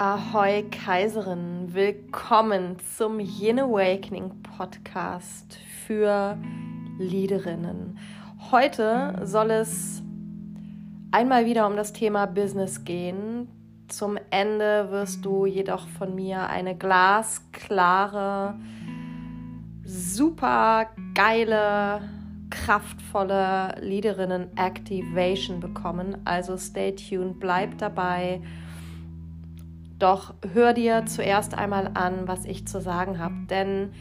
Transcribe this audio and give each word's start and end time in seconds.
Ahoi 0.00 0.62
Kaiserin, 0.70 1.74
willkommen 1.74 2.76
zum 2.96 3.18
Yin 3.18 3.58
Awakening 3.58 4.44
Podcast 4.44 5.58
für 5.84 6.38
Leaderinnen. 6.98 7.98
Heute 8.52 9.20
soll 9.24 9.50
es 9.50 10.00
einmal 11.10 11.46
wieder 11.46 11.66
um 11.66 11.74
das 11.74 11.92
Thema 11.92 12.26
Business 12.26 12.84
gehen. 12.84 13.48
Zum 13.88 14.16
Ende 14.30 14.88
wirst 14.92 15.24
du 15.24 15.46
jedoch 15.46 15.88
von 15.88 16.14
mir 16.14 16.48
eine 16.48 16.76
glasklare, 16.76 18.56
super 19.82 20.90
geile, 21.14 22.08
kraftvolle 22.50 23.74
Leaderinnen 23.80 24.56
Activation 24.56 25.58
bekommen. 25.58 26.18
Also 26.24 26.56
stay 26.56 26.94
tuned, 26.94 27.40
bleib 27.40 27.78
dabei 27.78 28.40
doch 29.98 30.34
hör 30.52 30.72
dir 30.72 31.06
zuerst 31.06 31.56
einmal 31.56 31.90
an, 31.94 32.28
was 32.28 32.44
ich 32.44 32.66
zu 32.66 32.80
sagen 32.80 33.18
habe. 33.18 33.34
Denn 33.50 33.92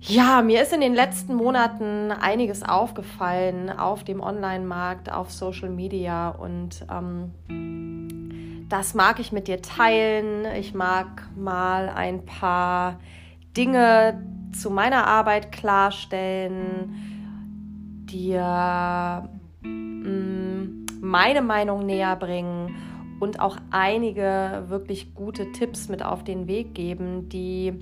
ja, 0.00 0.40
mir 0.40 0.62
ist 0.62 0.72
in 0.72 0.80
den 0.80 0.94
letzten 0.94 1.34
Monaten 1.34 2.10
einiges 2.10 2.62
aufgefallen 2.62 3.68
auf 3.68 4.02
dem 4.02 4.20
Online-Markt, 4.20 5.12
auf 5.12 5.30
Social 5.30 5.68
Media 5.68 6.30
und 6.30 6.86
ähm, 6.90 8.66
das 8.70 8.94
mag 8.94 9.20
ich 9.20 9.30
mit 9.30 9.46
dir 9.46 9.60
teilen. 9.60 10.46
Ich 10.58 10.72
mag 10.72 11.28
mal 11.36 11.90
ein 11.90 12.24
paar 12.24 12.98
Dinge 13.56 14.24
zu 14.58 14.70
meiner 14.70 15.06
Arbeit 15.06 15.52
klarstellen, 15.52 16.94
dir 18.06 19.28
mm, 19.62 20.86
meine 21.02 21.42
Meinung 21.42 21.84
näher 21.84 22.16
bringen 22.16 22.74
und 23.20 23.38
auch 23.38 23.58
einige 23.70 24.64
wirklich 24.68 25.14
gute 25.14 25.52
Tipps 25.52 25.88
mit 25.88 26.02
auf 26.02 26.24
den 26.24 26.48
Weg 26.48 26.74
geben, 26.74 27.28
die 27.28 27.74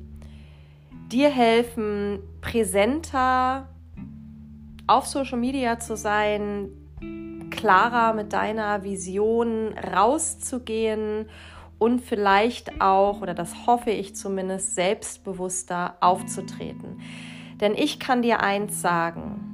dir 1.11 1.31
helfen, 1.31 2.19
präsenter 2.41 3.69
auf 4.86 5.06
Social 5.06 5.39
Media 5.39 5.78
zu 5.78 5.97
sein, 5.97 6.69
klarer 7.50 8.14
mit 8.14 8.33
deiner 8.33 8.84
Vision 8.84 9.72
rauszugehen 9.78 11.27
und 11.78 12.00
vielleicht 12.00 12.81
auch, 12.81 13.22
oder 13.22 13.34
das 13.34 13.66
hoffe 13.66 13.91
ich 13.91 14.16
zumindest, 14.16 14.75
selbstbewusster 14.75 15.97
aufzutreten. 16.00 17.00
Denn 17.61 17.75
ich 17.75 18.00
kann 18.00 18.22
dir 18.22 18.41
eins 18.41 18.81
sagen, 18.81 19.44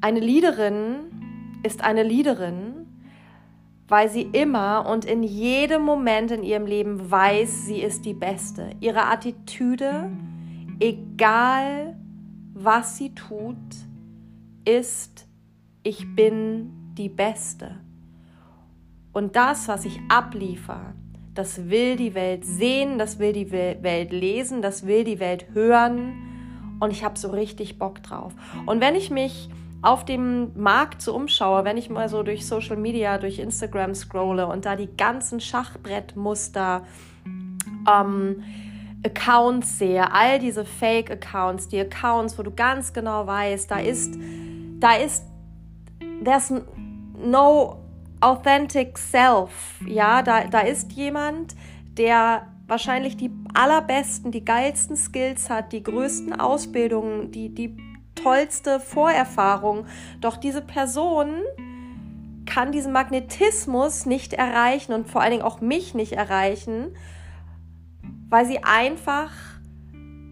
eine 0.00 0.20
Leaderin 0.20 0.96
ist 1.64 1.82
eine 1.82 2.04
Leaderin, 2.04 2.77
weil 3.88 4.10
sie 4.10 4.22
immer 4.22 4.86
und 4.86 5.06
in 5.06 5.22
jedem 5.22 5.82
Moment 5.82 6.30
in 6.30 6.42
ihrem 6.42 6.66
Leben 6.66 7.10
weiß, 7.10 7.64
sie 7.66 7.80
ist 7.80 8.04
die 8.04 8.14
Beste. 8.14 8.70
Ihre 8.80 9.06
Attitüde, 9.06 10.10
egal 10.78 11.96
was 12.52 12.98
sie 12.98 13.14
tut, 13.14 13.56
ist, 14.66 15.26
ich 15.82 16.14
bin 16.14 16.92
die 16.98 17.08
Beste. 17.08 17.80
Und 19.12 19.36
das, 19.36 19.68
was 19.68 19.86
ich 19.86 19.98
abliefer, 20.08 20.94
das 21.34 21.70
will 21.70 21.96
die 21.96 22.14
Welt 22.14 22.44
sehen, 22.44 22.98
das 22.98 23.18
will 23.18 23.32
die 23.32 23.50
Welt 23.50 24.12
lesen, 24.12 24.60
das 24.60 24.86
will 24.86 25.04
die 25.04 25.18
Welt 25.18 25.46
hören. 25.54 26.76
Und 26.80 26.90
ich 26.90 27.04
habe 27.04 27.18
so 27.18 27.28
richtig 27.28 27.78
Bock 27.78 28.02
drauf. 28.02 28.34
Und 28.66 28.80
wenn 28.80 28.94
ich 28.94 29.10
mich 29.10 29.48
auf 29.80 30.04
dem 30.04 30.50
Markt 30.60 31.02
so 31.02 31.14
umschaue, 31.14 31.64
wenn 31.64 31.76
ich 31.76 31.88
mal 31.88 32.08
so 32.08 32.22
durch 32.22 32.46
Social 32.46 32.76
Media, 32.76 33.18
durch 33.18 33.38
Instagram 33.38 33.94
scrolle 33.94 34.46
und 34.46 34.64
da 34.64 34.76
die 34.76 34.88
ganzen 34.96 35.40
Schachbrettmuster, 35.40 36.84
ähm, 37.88 38.42
Accounts 39.04 39.78
sehe, 39.78 40.12
all 40.12 40.40
diese 40.40 40.64
Fake-Accounts, 40.64 41.68
die 41.68 41.80
Accounts, 41.80 42.36
wo 42.38 42.42
du 42.42 42.50
ganz 42.50 42.92
genau 42.92 43.26
weißt, 43.26 43.70
da 43.70 43.78
ist, 43.78 44.14
da 44.80 44.94
ist, 44.94 45.24
there's 46.24 46.52
no 47.16 47.78
authentic 48.20 48.98
self, 48.98 49.80
ja, 49.86 50.22
da, 50.22 50.44
da 50.44 50.60
ist 50.60 50.92
jemand, 50.92 51.54
der 51.96 52.48
wahrscheinlich 52.66 53.16
die 53.16 53.30
allerbesten, 53.54 54.32
die 54.32 54.44
geilsten 54.44 54.96
Skills 54.96 55.48
hat, 55.48 55.72
die 55.72 55.82
größten 55.82 56.38
Ausbildungen, 56.38 57.30
die, 57.30 57.54
die 57.54 57.76
tollste 58.22 58.80
Vorerfahrung. 58.80 59.86
Doch 60.20 60.36
diese 60.36 60.62
Person 60.62 61.42
kann 62.46 62.72
diesen 62.72 62.92
Magnetismus 62.92 64.06
nicht 64.06 64.32
erreichen 64.32 64.92
und 64.92 65.08
vor 65.08 65.20
allen 65.20 65.32
Dingen 65.32 65.42
auch 65.42 65.60
mich 65.60 65.94
nicht 65.94 66.12
erreichen, 66.12 66.94
weil 68.28 68.46
sie 68.46 68.64
einfach 68.64 69.32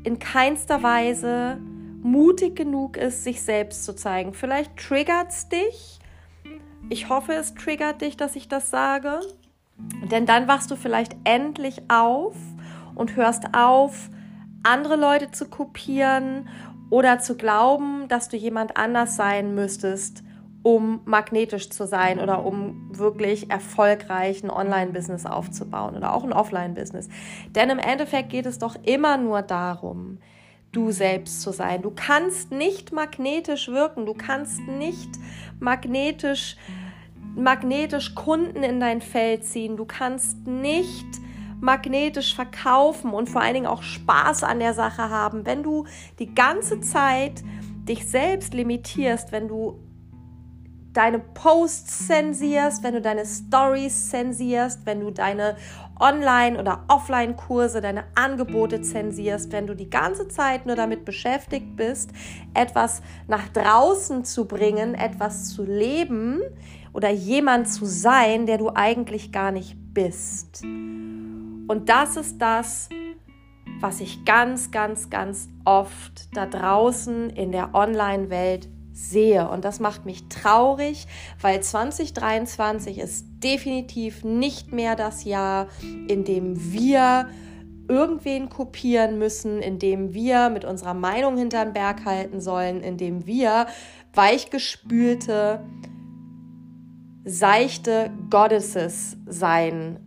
in 0.04 0.18
keinster 0.18 0.82
Weise 0.82 1.58
mutig 2.02 2.56
genug 2.56 2.96
ist, 2.96 3.24
sich 3.24 3.42
selbst 3.42 3.84
zu 3.84 3.94
zeigen. 3.94 4.32
Vielleicht 4.32 4.76
triggert 4.76 5.30
es 5.30 5.48
dich. 5.48 5.98
Ich 6.88 7.08
hoffe, 7.08 7.32
es 7.32 7.54
triggert 7.54 8.00
dich, 8.00 8.16
dass 8.16 8.36
ich 8.36 8.48
das 8.48 8.70
sage. 8.70 9.20
Denn 10.10 10.24
dann 10.24 10.48
wachst 10.48 10.70
du 10.70 10.76
vielleicht 10.76 11.16
endlich 11.24 11.82
auf 11.88 12.36
und 12.94 13.16
hörst 13.16 13.54
auf, 13.54 14.08
andere 14.66 14.96
Leute 14.96 15.30
zu 15.30 15.48
kopieren 15.48 16.48
oder 16.90 17.18
zu 17.18 17.36
glauben, 17.36 18.08
dass 18.08 18.28
du 18.28 18.36
jemand 18.36 18.76
anders 18.76 19.16
sein 19.16 19.54
müsstest, 19.54 20.22
um 20.62 21.00
magnetisch 21.04 21.70
zu 21.70 21.86
sein 21.86 22.18
oder 22.18 22.44
um 22.44 22.90
wirklich 22.92 23.50
erfolgreich 23.50 24.42
ein 24.42 24.50
Online-Business 24.50 25.24
aufzubauen 25.24 25.96
oder 25.96 26.14
auch 26.14 26.24
ein 26.24 26.32
Offline-Business. 26.32 27.08
Denn 27.50 27.70
im 27.70 27.78
Endeffekt 27.78 28.30
geht 28.30 28.46
es 28.46 28.58
doch 28.58 28.76
immer 28.82 29.16
nur 29.16 29.42
darum, 29.42 30.18
du 30.72 30.90
selbst 30.90 31.42
zu 31.42 31.52
sein. 31.52 31.82
Du 31.82 31.92
kannst 31.94 32.50
nicht 32.50 32.92
magnetisch 32.92 33.68
wirken, 33.68 34.06
du 34.06 34.14
kannst 34.14 34.60
nicht 34.60 35.10
magnetisch 35.60 36.56
magnetisch 37.36 38.14
Kunden 38.14 38.62
in 38.62 38.80
dein 38.80 39.02
Feld 39.02 39.44
ziehen, 39.44 39.76
du 39.76 39.84
kannst 39.84 40.46
nicht 40.46 41.06
magnetisch 41.66 42.34
verkaufen 42.34 43.12
und 43.12 43.28
vor 43.28 43.42
allen 43.42 43.54
Dingen 43.54 43.66
auch 43.66 43.82
Spaß 43.82 44.44
an 44.44 44.60
der 44.60 44.72
Sache 44.72 45.10
haben, 45.10 45.44
wenn 45.44 45.62
du 45.62 45.84
die 46.18 46.34
ganze 46.34 46.80
Zeit 46.80 47.42
dich 47.88 48.08
selbst 48.08 48.54
limitierst, 48.54 49.32
wenn 49.32 49.48
du 49.48 49.78
deine 50.92 51.18
Posts 51.18 52.06
zensierst, 52.06 52.82
wenn 52.82 52.94
du 52.94 53.02
deine 53.02 53.26
Stories 53.26 54.08
zensierst, 54.08 54.86
wenn 54.86 55.00
du 55.00 55.10
deine 55.10 55.56
Online- 56.00 56.58
oder 56.58 56.84
Offline-Kurse, 56.88 57.80
deine 57.80 58.04
Angebote 58.14 58.80
zensierst, 58.80 59.52
wenn 59.52 59.66
du 59.66 59.74
die 59.74 59.90
ganze 59.90 60.28
Zeit 60.28 60.66
nur 60.66 60.76
damit 60.76 61.04
beschäftigt 61.04 61.76
bist, 61.76 62.10
etwas 62.54 63.02
nach 63.26 63.48
draußen 63.48 64.24
zu 64.24 64.46
bringen, 64.46 64.94
etwas 64.94 65.48
zu 65.48 65.64
leben 65.64 66.40
oder 66.92 67.10
jemand 67.10 67.68
zu 67.68 67.84
sein, 67.84 68.46
der 68.46 68.56
du 68.56 68.70
eigentlich 68.70 69.32
gar 69.32 69.52
nicht 69.52 69.76
bist. 69.92 70.62
Und 71.68 71.88
das 71.88 72.16
ist 72.16 72.38
das, 72.38 72.88
was 73.80 74.00
ich 74.00 74.24
ganz, 74.24 74.70
ganz, 74.70 75.10
ganz 75.10 75.48
oft 75.64 76.34
da 76.34 76.46
draußen 76.46 77.30
in 77.30 77.52
der 77.52 77.74
Online-Welt 77.74 78.68
sehe. 78.92 79.48
Und 79.48 79.64
das 79.64 79.80
macht 79.80 80.06
mich 80.06 80.28
traurig, 80.28 81.06
weil 81.40 81.62
2023 81.62 82.98
ist 82.98 83.26
definitiv 83.42 84.24
nicht 84.24 84.72
mehr 84.72 84.96
das 84.96 85.24
Jahr, 85.24 85.68
in 86.08 86.24
dem 86.24 86.72
wir 86.72 87.28
irgendwen 87.88 88.48
kopieren 88.48 89.18
müssen, 89.18 89.60
in 89.60 89.78
dem 89.78 90.14
wir 90.14 90.48
mit 90.48 90.64
unserer 90.64 90.94
Meinung 90.94 91.36
hinterm 91.36 91.72
Berg 91.72 92.04
halten 92.04 92.40
sollen, 92.40 92.80
in 92.80 92.96
dem 92.96 93.26
wir 93.26 93.66
weichgespülte, 94.14 95.60
seichte 97.24 98.10
Goddesses 98.30 99.16
sein 99.26 100.05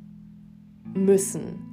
müssen. 0.94 1.66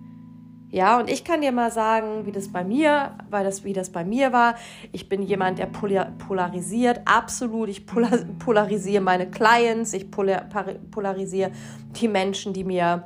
Ja, 0.71 0.99
und 0.99 1.09
ich 1.09 1.25
kann 1.25 1.41
dir 1.41 1.53
mal 1.53 1.71
sagen, 1.71 2.27
wie 2.27 2.33
das 2.33 2.49
bei 2.49 2.65
mir, 2.65 3.13
weil 3.31 3.45
das, 3.45 3.65
wie 3.65 3.73
das 3.73 3.91
bei 3.91 4.05
mir 4.05 4.33
war. 4.33 4.57
Ich 4.93 5.09
bin 5.09 5.23
jemand, 5.23 5.59
der 5.59 5.67
polarisiert, 5.67 7.01
absolut. 7.05 7.69
Ich 7.69 7.87
polarisiere 7.87 9.03
meine 9.03 9.31
Clients, 9.31 9.95
ich 9.95 10.11
polarisiere 10.11 11.53
die 12.01 12.09
Menschen, 12.09 12.53
die 12.53 12.65
mir, 12.65 13.05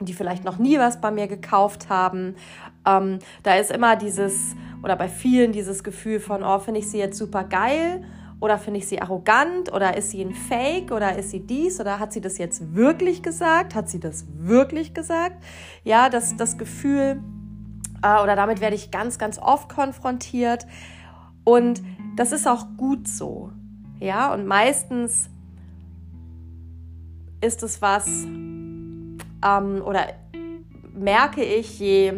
die 0.00 0.12
vielleicht 0.12 0.44
noch 0.44 0.58
nie 0.58 0.78
was 0.78 1.00
bei 1.00 1.10
mir 1.10 1.28
gekauft 1.28 1.88
haben. 1.88 2.34
Ähm, 2.84 3.20
da 3.44 3.54
ist 3.54 3.70
immer 3.70 3.94
dieses, 3.94 4.56
oder 4.82 4.96
bei 4.96 5.08
vielen 5.08 5.52
dieses 5.52 5.84
Gefühl 5.84 6.18
von, 6.18 6.42
oh, 6.42 6.58
finde 6.58 6.80
ich 6.80 6.90
sie 6.90 6.98
jetzt 6.98 7.16
super 7.16 7.44
geil 7.44 8.04
oder 8.40 8.58
finde 8.58 8.78
ich 8.78 8.86
sie 8.86 9.00
arrogant? 9.00 9.72
Oder 9.72 9.96
ist 9.96 10.10
sie 10.10 10.22
ein 10.22 10.32
Fake? 10.32 10.92
Oder 10.92 11.16
ist 11.16 11.30
sie 11.30 11.40
dies? 11.40 11.80
Oder 11.80 11.98
hat 11.98 12.12
sie 12.12 12.20
das 12.20 12.38
jetzt 12.38 12.74
wirklich 12.74 13.22
gesagt? 13.22 13.74
Hat 13.74 13.88
sie 13.88 13.98
das 13.98 14.26
wirklich 14.36 14.94
gesagt? 14.94 15.42
Ja, 15.82 16.08
das, 16.08 16.36
das 16.36 16.56
Gefühl, 16.56 17.20
äh, 18.02 18.22
oder 18.22 18.36
damit 18.36 18.60
werde 18.60 18.76
ich 18.76 18.90
ganz, 18.90 19.18
ganz 19.18 19.38
oft 19.38 19.68
konfrontiert. 19.68 20.66
Und 21.44 21.82
das 22.16 22.32
ist 22.32 22.46
auch 22.46 22.66
gut 22.76 23.08
so. 23.08 23.50
Ja, 23.98 24.32
und 24.32 24.46
meistens 24.46 25.28
ist 27.40 27.62
es 27.62 27.82
was, 27.82 28.06
ähm, 28.06 29.82
oder 29.84 30.06
merke 30.92 31.42
ich, 31.42 31.78
je, 31.80 32.12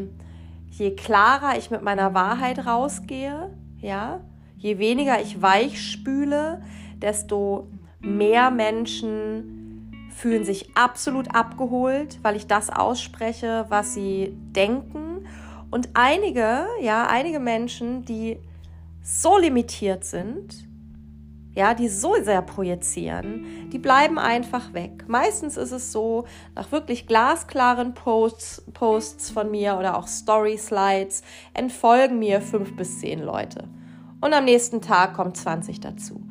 je 0.70 0.94
klarer 0.94 1.56
ich 1.56 1.70
mit 1.70 1.82
meiner 1.82 2.12
Wahrheit 2.12 2.66
rausgehe, 2.66 3.50
ja, 3.78 4.20
je 4.60 4.78
weniger 4.78 5.20
ich 5.20 5.42
weich 5.42 5.82
spüle, 5.82 6.62
desto 7.00 7.66
mehr 8.00 8.50
Menschen 8.50 10.10
fühlen 10.14 10.44
sich 10.44 10.76
absolut 10.76 11.34
abgeholt, 11.34 12.18
weil 12.22 12.36
ich 12.36 12.46
das 12.46 12.70
ausspreche, 12.70 13.64
was 13.68 13.94
sie 13.94 14.36
denken. 14.54 15.26
Und 15.70 15.88
einige, 15.94 16.66
ja, 16.82 17.06
einige 17.06 17.40
Menschen, 17.40 18.04
die 18.04 18.38
so 19.02 19.38
limitiert 19.38 20.04
sind, 20.04 20.68
ja, 21.54 21.74
die 21.74 21.88
so 21.88 22.14
sehr 22.22 22.42
projizieren, 22.42 23.70
die 23.72 23.78
bleiben 23.78 24.18
einfach 24.18 24.72
weg. 24.72 25.04
Meistens 25.08 25.56
ist 25.56 25.72
es 25.72 25.90
so, 25.90 26.26
nach 26.54 26.70
wirklich 26.70 27.06
glasklaren 27.06 27.94
Posts, 27.94 28.64
Posts 28.72 29.30
von 29.30 29.50
mir 29.50 29.76
oder 29.78 29.96
auch 29.96 30.06
Story-Slides 30.06 31.22
entfolgen 31.54 32.18
mir 32.18 32.40
fünf 32.40 32.76
bis 32.76 33.00
zehn 33.00 33.20
Leute. 33.20 33.64
Und 34.20 34.34
am 34.34 34.44
nächsten 34.44 34.80
Tag 34.80 35.14
kommen 35.14 35.34
20 35.34 35.80
dazu. 35.80 36.22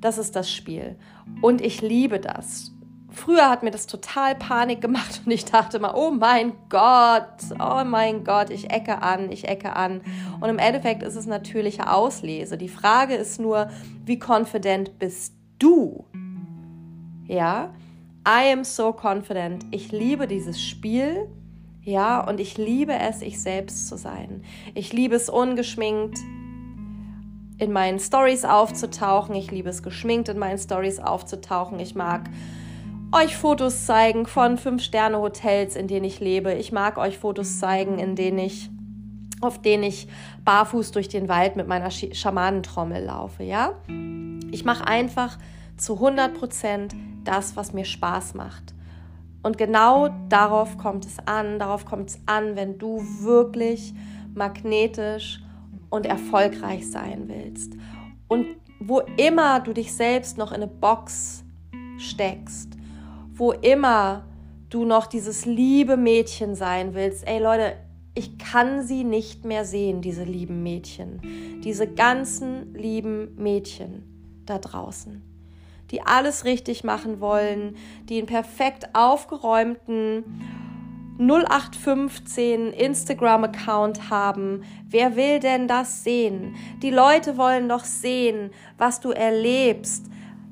Das 0.00 0.18
ist 0.18 0.36
das 0.36 0.52
Spiel. 0.52 0.96
Und 1.40 1.60
ich 1.60 1.80
liebe 1.80 2.20
das. 2.20 2.72
Früher 3.10 3.48
hat 3.48 3.62
mir 3.62 3.70
das 3.70 3.86
total 3.86 4.34
Panik 4.34 4.80
gemacht 4.80 5.22
und 5.24 5.30
ich 5.30 5.44
dachte 5.44 5.78
mal, 5.78 5.94
oh 5.94 6.10
mein 6.10 6.52
Gott, 6.68 7.24
oh 7.60 7.84
mein 7.84 8.24
Gott, 8.24 8.50
ich 8.50 8.70
ecke 8.70 9.02
an, 9.02 9.30
ich 9.30 9.48
ecke 9.48 9.76
an. 9.76 10.00
Und 10.40 10.48
im 10.48 10.58
Endeffekt 10.58 11.04
ist 11.04 11.14
es 11.14 11.26
natürliche 11.26 11.90
Auslese. 11.90 12.58
Die 12.58 12.68
Frage 12.68 13.14
ist 13.14 13.40
nur, 13.40 13.70
wie 14.04 14.18
confident 14.18 14.98
bist 14.98 15.34
du? 15.60 16.04
Ja, 17.26 17.72
I 18.26 18.52
am 18.52 18.64
so 18.64 18.92
confident. 18.92 19.64
Ich 19.70 19.92
liebe 19.92 20.26
dieses 20.26 20.60
Spiel. 20.60 21.28
Ja, 21.82 22.26
und 22.26 22.40
ich 22.40 22.56
liebe 22.56 22.94
es, 22.94 23.22
ich 23.22 23.40
selbst 23.40 23.88
zu 23.88 23.96
sein. 23.96 24.42
Ich 24.74 24.92
liebe 24.92 25.14
es 25.14 25.28
ungeschminkt 25.28 26.18
in 27.58 27.72
meinen 27.72 27.98
Stories 27.98 28.44
aufzutauchen. 28.44 29.34
Ich 29.34 29.50
liebe 29.50 29.68
es 29.68 29.82
geschminkt 29.82 30.28
in 30.28 30.38
meinen 30.38 30.58
Stories 30.58 30.98
aufzutauchen. 30.98 31.78
Ich 31.78 31.94
mag 31.94 32.28
euch 33.12 33.36
Fotos 33.36 33.86
zeigen 33.86 34.26
von 34.26 34.58
Fünf-Sterne-Hotels, 34.58 35.76
in 35.76 35.86
denen 35.86 36.04
ich 36.04 36.20
lebe. 36.20 36.52
Ich 36.54 36.72
mag 36.72 36.98
euch 36.98 37.18
Fotos 37.18 37.60
zeigen, 37.60 37.98
in 37.98 38.16
denen 38.16 38.38
ich, 38.38 38.70
auf 39.40 39.62
denen 39.62 39.84
ich 39.84 40.08
barfuß 40.44 40.90
durch 40.90 41.08
den 41.08 41.28
Wald 41.28 41.54
mit 41.54 41.68
meiner 41.68 41.90
Schamanentrommel 41.90 43.04
laufe, 43.04 43.44
ja? 43.44 43.74
Ich 44.50 44.64
mache 44.64 44.86
einfach 44.86 45.38
zu 45.76 45.94
100 45.94 46.34
Prozent 46.34 46.94
das, 47.24 47.56
was 47.56 47.72
mir 47.72 47.84
Spaß 47.84 48.34
macht. 48.34 48.74
Und 49.44 49.58
genau 49.58 50.08
darauf 50.28 50.78
kommt 50.78 51.04
es 51.04 51.18
an, 51.26 51.58
darauf 51.58 51.84
kommt 51.84 52.10
es 52.10 52.20
an, 52.26 52.56
wenn 52.56 52.78
du 52.78 53.00
wirklich 53.20 53.94
magnetisch 54.34 55.43
und 55.94 56.06
erfolgreich 56.06 56.90
sein 56.90 57.28
willst. 57.28 57.74
Und 58.28 58.46
wo 58.80 59.00
immer 59.16 59.60
du 59.60 59.72
dich 59.72 59.92
selbst 59.94 60.36
noch 60.36 60.50
in 60.50 60.56
eine 60.56 60.66
Box 60.66 61.44
steckst, 61.98 62.76
wo 63.32 63.52
immer 63.52 64.24
du 64.70 64.84
noch 64.84 65.06
dieses 65.06 65.46
liebe 65.46 65.96
Mädchen 65.96 66.54
sein 66.56 66.94
willst, 66.94 67.26
ey 67.26 67.38
Leute, 67.38 67.76
ich 68.14 68.38
kann 68.38 68.82
sie 68.82 69.04
nicht 69.04 69.44
mehr 69.44 69.64
sehen, 69.64 70.00
diese 70.00 70.24
lieben 70.24 70.62
Mädchen. 70.62 71.20
Diese 71.64 71.86
ganzen 71.86 72.74
lieben 72.74 73.34
Mädchen 73.36 74.42
da 74.46 74.58
draußen, 74.58 75.22
die 75.90 76.02
alles 76.02 76.44
richtig 76.44 76.84
machen 76.84 77.20
wollen, 77.20 77.76
die 78.08 78.18
einen 78.18 78.26
perfekt 78.26 78.88
aufgeräumten 78.94 80.24
0815 81.18 82.72
Instagram-Account 82.72 84.10
haben. 84.10 84.62
Wer 84.88 85.16
will 85.16 85.38
denn 85.38 85.68
das 85.68 86.02
sehen? 86.04 86.56
Die 86.82 86.90
Leute 86.90 87.36
wollen 87.36 87.68
doch 87.68 87.84
sehen, 87.84 88.50
was 88.78 89.00
du 89.00 89.10
erlebst, 89.10 90.06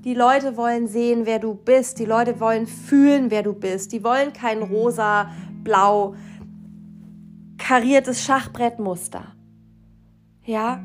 die 0.04 0.14
Leute 0.14 0.56
wollen 0.56 0.88
sehen, 0.88 1.26
wer 1.26 1.38
du 1.38 1.54
bist. 1.54 2.00
Die 2.00 2.04
Leute 2.04 2.40
wollen 2.40 2.66
fühlen, 2.66 3.30
wer 3.30 3.44
du 3.44 3.52
bist. 3.52 3.92
Die 3.92 4.02
wollen 4.02 4.32
kein 4.32 4.60
rosa, 4.60 5.30
blau, 5.62 6.16
kariertes 7.56 8.24
Schachbrettmuster. 8.24 9.36
Ja? 10.44 10.82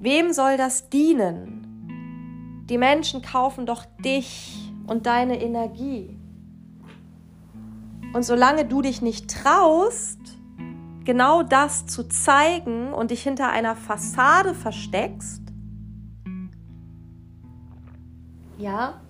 Wem 0.00 0.32
soll 0.32 0.56
das 0.56 0.90
dienen? 0.90 2.64
Die 2.68 2.78
Menschen 2.78 3.22
kaufen 3.22 3.66
doch 3.66 3.84
dich 4.04 4.72
und 4.88 5.06
deine 5.06 5.40
Energie. 5.40 6.17
Und 8.12 8.22
solange 8.22 8.64
du 8.64 8.82
dich 8.82 9.02
nicht 9.02 9.30
traust, 9.30 10.18
genau 11.04 11.42
das 11.42 11.86
zu 11.86 12.08
zeigen 12.08 12.92
und 12.92 13.10
dich 13.10 13.22
hinter 13.22 13.50
einer 13.50 13.76
Fassade 13.76 14.54
versteckst, 14.54 15.42
ja, 18.58 19.00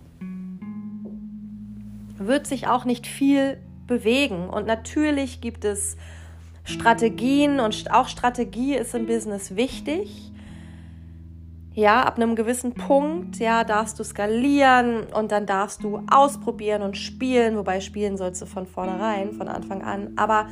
wird 2.18 2.46
sich 2.46 2.66
auch 2.66 2.84
nicht 2.84 3.06
viel 3.06 3.58
bewegen. 3.86 4.48
Und 4.48 4.66
natürlich 4.66 5.40
gibt 5.40 5.64
es 5.64 5.96
Strategien 6.64 7.60
und 7.60 7.90
auch 7.90 8.08
Strategie 8.08 8.74
ist 8.74 8.94
im 8.94 9.06
Business 9.06 9.56
wichtig. 9.56 10.32
Ja, 11.78 12.02
ab 12.02 12.16
einem 12.16 12.34
gewissen 12.34 12.74
Punkt, 12.74 13.36
ja, 13.36 13.62
darfst 13.62 14.00
du 14.00 14.02
skalieren 14.02 15.04
und 15.12 15.30
dann 15.30 15.46
darfst 15.46 15.84
du 15.84 16.02
ausprobieren 16.10 16.82
und 16.82 16.96
spielen, 16.96 17.56
wobei 17.56 17.78
spielen 17.78 18.16
sollst 18.16 18.42
du 18.42 18.46
von 18.46 18.66
vornherein, 18.66 19.30
von 19.30 19.46
Anfang 19.46 19.82
an. 19.82 20.14
Aber 20.16 20.48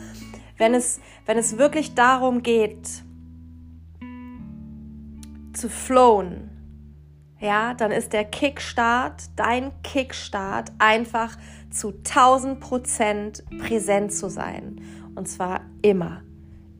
wenn 0.56 0.72
es, 0.72 1.00
wenn 1.24 1.36
es 1.36 1.58
wirklich 1.58 1.96
darum 1.96 2.44
geht, 2.44 3.02
zu 5.52 5.68
flowen, 5.68 6.48
ja, 7.40 7.74
dann 7.74 7.90
ist 7.90 8.12
der 8.12 8.24
Kickstart, 8.24 9.24
dein 9.34 9.72
Kickstart, 9.82 10.70
einfach 10.78 11.36
zu 11.70 11.88
1000 11.88 12.60
Prozent 12.60 13.44
präsent 13.58 14.12
zu 14.12 14.30
sein. 14.30 14.80
Und 15.16 15.26
zwar 15.26 15.62
immer. 15.82 16.22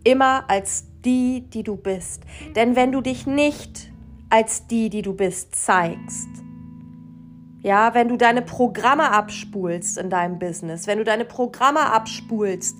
Immer 0.04 0.49
als 0.49 0.84
die, 1.04 1.50
die 1.50 1.64
du 1.64 1.76
bist. 1.76 2.22
Denn 2.54 2.76
wenn 2.76 2.92
du 2.92 3.00
dich 3.00 3.26
nicht 3.26 3.90
als 4.31 4.67
die, 4.67 4.90
die 4.90 5.02
du 5.02 5.14
bist, 5.14 5.55
zeigst, 5.55 6.28
ja, 7.62 7.95
wenn 7.95 8.09
du 8.09 8.16
deine 8.16 8.42
Programme 8.42 9.11
abspulst 9.11 9.99
in 9.99 10.09
deinem 10.09 10.38
Business, 10.38 10.87
wenn 10.87 10.99
du 10.99 11.04
deine 11.04 11.25
Programme 11.25 11.80
abspulst 11.80 12.76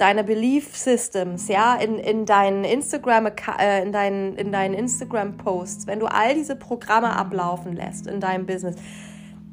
deine 0.00 0.24
Belief 0.24 0.74
Systems, 0.76 1.48
ja, 1.48 1.74
in, 1.74 1.98
in 1.98 2.24
deinen 2.24 2.64
Instagram, 2.64 3.26
äh, 3.58 3.82
in 3.82 3.92
deinen, 3.92 4.34
in 4.36 4.50
deinen 4.50 4.72
Instagram 4.72 5.36
Posts, 5.36 5.86
wenn 5.86 6.00
du 6.00 6.06
all 6.06 6.34
diese 6.34 6.56
Programme 6.56 7.14
ablaufen 7.14 7.76
lässt 7.76 8.06
in 8.06 8.18
deinem 8.18 8.46
Business, 8.46 8.76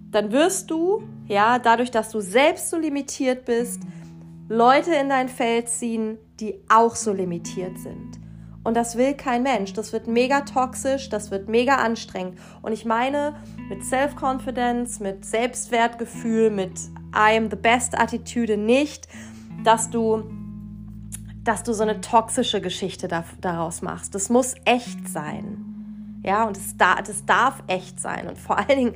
dann 0.10 0.32
wirst 0.32 0.72
du, 0.72 1.04
ja, 1.28 1.60
dadurch, 1.60 1.92
dass 1.92 2.12
du 2.12 2.22
selbst 2.22 2.70
so 2.70 2.78
limitiert 2.78 3.44
bist, 3.44 3.82
Leute 4.48 4.94
in 4.94 5.10
dein 5.10 5.28
Feld 5.28 5.68
ziehen, 5.68 6.18
die 6.40 6.56
auch 6.70 6.96
so 6.96 7.12
limitiert 7.12 7.78
sind. 7.80 8.27
Und 8.68 8.74
das 8.74 8.98
will 8.98 9.14
kein 9.14 9.44
Mensch. 9.44 9.72
Das 9.72 9.94
wird 9.94 10.08
mega 10.08 10.42
toxisch, 10.42 11.08
das 11.08 11.32
wird 11.32 11.48
mega 11.48 11.76
anstrengend. 11.76 12.38
Und 12.62 12.74
ich 12.74 12.84
meine 12.84 13.34
mit 13.70 13.86
Self-Confidence, 13.86 15.00
mit 15.00 15.24
Selbstwertgefühl, 15.24 16.50
mit 16.50 16.78
I 17.16 17.38
am 17.38 17.50
the 17.50 17.56
best 17.56 17.98
Attitüde 17.98 18.58
nicht, 18.58 19.08
dass 19.64 19.90
du 19.90 20.30
dass 21.46 21.64
du 21.64 21.72
so 21.72 21.84
eine 21.84 22.02
toxische 22.02 22.60
Geschichte 22.60 23.08
da, 23.08 23.24
daraus 23.40 23.82
machst. 23.82 24.14
Das 24.14 24.28
muss 24.28 24.56
echt 24.66 25.08
sein. 25.08 26.20
Ja, 26.26 26.44
und 26.44 26.58
es 26.58 26.76
da, 26.76 26.96
das 26.96 27.26
darf 27.26 27.64
echt 27.68 28.02
sein. 28.02 28.28
Und 28.28 28.38
vor 28.38 28.58
allen 28.58 28.78
Dingen 28.78 28.96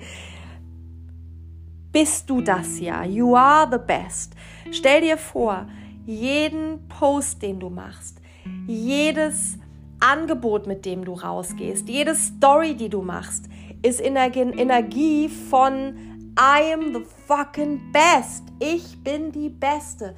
bist 1.93 2.29
du 2.29 2.41
das 2.41 2.77
ja. 2.81 3.05
You 3.05 3.37
are 3.37 3.69
the 3.71 3.77
best. 3.77 4.33
Stell 4.73 4.99
dir 4.99 5.17
vor, 5.17 5.65
jeden 6.05 6.89
Post, 6.89 7.41
den 7.41 7.61
du 7.61 7.69
machst, 7.69 8.20
jedes 8.67 9.57
Angebot, 9.99 10.67
mit 10.67 10.85
dem 10.85 11.05
du 11.05 11.13
rausgehst, 11.13 11.87
jede 11.87 12.15
Story, 12.15 12.75
die 12.75 12.89
du 12.89 13.01
machst, 13.01 13.45
ist 13.83 14.01
Energie 14.01 15.29
von 15.29 15.95
I 16.39 16.73
am 16.73 16.93
the 16.93 17.03
fucking 17.27 17.91
best. 17.91 18.43
Ich 18.59 19.03
bin 19.03 19.31
die 19.31 19.49
Beste. 19.49 20.15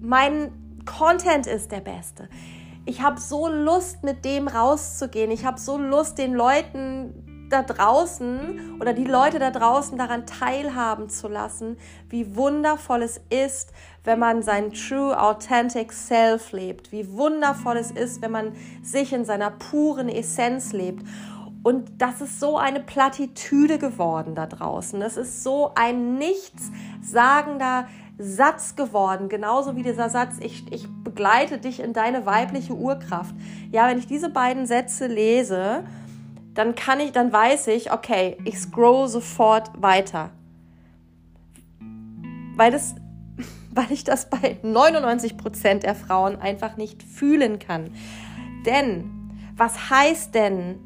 Mein 0.00 0.52
Content 0.84 1.46
ist 1.46 1.72
der 1.72 1.80
beste. 1.80 2.28
Ich 2.86 3.02
habe 3.02 3.20
so 3.20 3.48
Lust, 3.48 4.02
mit 4.02 4.24
dem 4.24 4.48
rauszugehen. 4.48 5.30
Ich 5.30 5.44
habe 5.44 5.58
so 5.58 5.78
Lust, 5.78 6.18
den 6.18 6.34
Leuten 6.34 7.29
da 7.50 7.62
draußen 7.62 8.80
oder 8.80 8.92
die 8.92 9.04
Leute 9.04 9.38
da 9.38 9.50
draußen 9.50 9.98
daran 9.98 10.26
teilhaben 10.26 11.08
zu 11.08 11.28
lassen, 11.28 11.76
wie 12.08 12.36
wundervoll 12.36 13.02
es 13.02 13.20
ist, 13.28 13.72
wenn 14.04 14.18
man 14.18 14.42
sein 14.42 14.72
true, 14.72 15.20
authentic 15.20 15.92
Self 15.92 16.52
lebt. 16.52 16.92
Wie 16.92 17.12
wundervoll 17.12 17.76
es 17.76 17.90
ist, 17.90 18.22
wenn 18.22 18.30
man 18.30 18.52
sich 18.82 19.12
in 19.12 19.24
seiner 19.24 19.50
puren 19.50 20.08
Essenz 20.08 20.72
lebt. 20.72 21.04
Und 21.62 22.00
das 22.00 22.22
ist 22.22 22.40
so 22.40 22.56
eine 22.56 22.80
Plattitüde 22.80 23.78
geworden 23.78 24.34
da 24.34 24.46
draußen. 24.46 24.98
Das 24.98 25.18
ist 25.18 25.42
so 25.42 25.72
ein 25.74 26.16
nichtssagender 26.16 27.86
Satz 28.16 28.76
geworden. 28.76 29.28
Genauso 29.28 29.76
wie 29.76 29.82
dieser 29.82 30.08
Satz, 30.08 30.36
ich, 30.40 30.70
ich 30.72 30.86
begleite 31.04 31.58
dich 31.58 31.80
in 31.80 31.92
deine 31.92 32.24
weibliche 32.24 32.74
Urkraft. 32.74 33.34
Ja, 33.72 33.88
wenn 33.88 33.98
ich 33.98 34.06
diese 34.06 34.30
beiden 34.30 34.66
Sätze 34.66 35.06
lese, 35.06 35.84
dann 36.60 36.74
kann 36.74 37.00
ich, 37.00 37.12
dann 37.12 37.32
weiß 37.32 37.68
ich, 37.68 37.90
okay, 37.90 38.36
ich 38.44 38.58
scroll 38.58 39.08
sofort 39.08 39.70
weiter. 39.80 40.28
Weil 42.54 42.70
das, 42.70 42.96
weil 43.70 43.90
ich 43.90 44.04
das 44.04 44.28
bei 44.28 44.58
99 44.62 45.38
Prozent 45.38 45.84
der 45.84 45.94
Frauen 45.94 46.36
einfach 46.36 46.76
nicht 46.76 47.02
fühlen 47.02 47.58
kann. 47.58 47.90
Denn 48.66 49.10
was 49.56 49.88
heißt 49.88 50.34
denn 50.34 50.78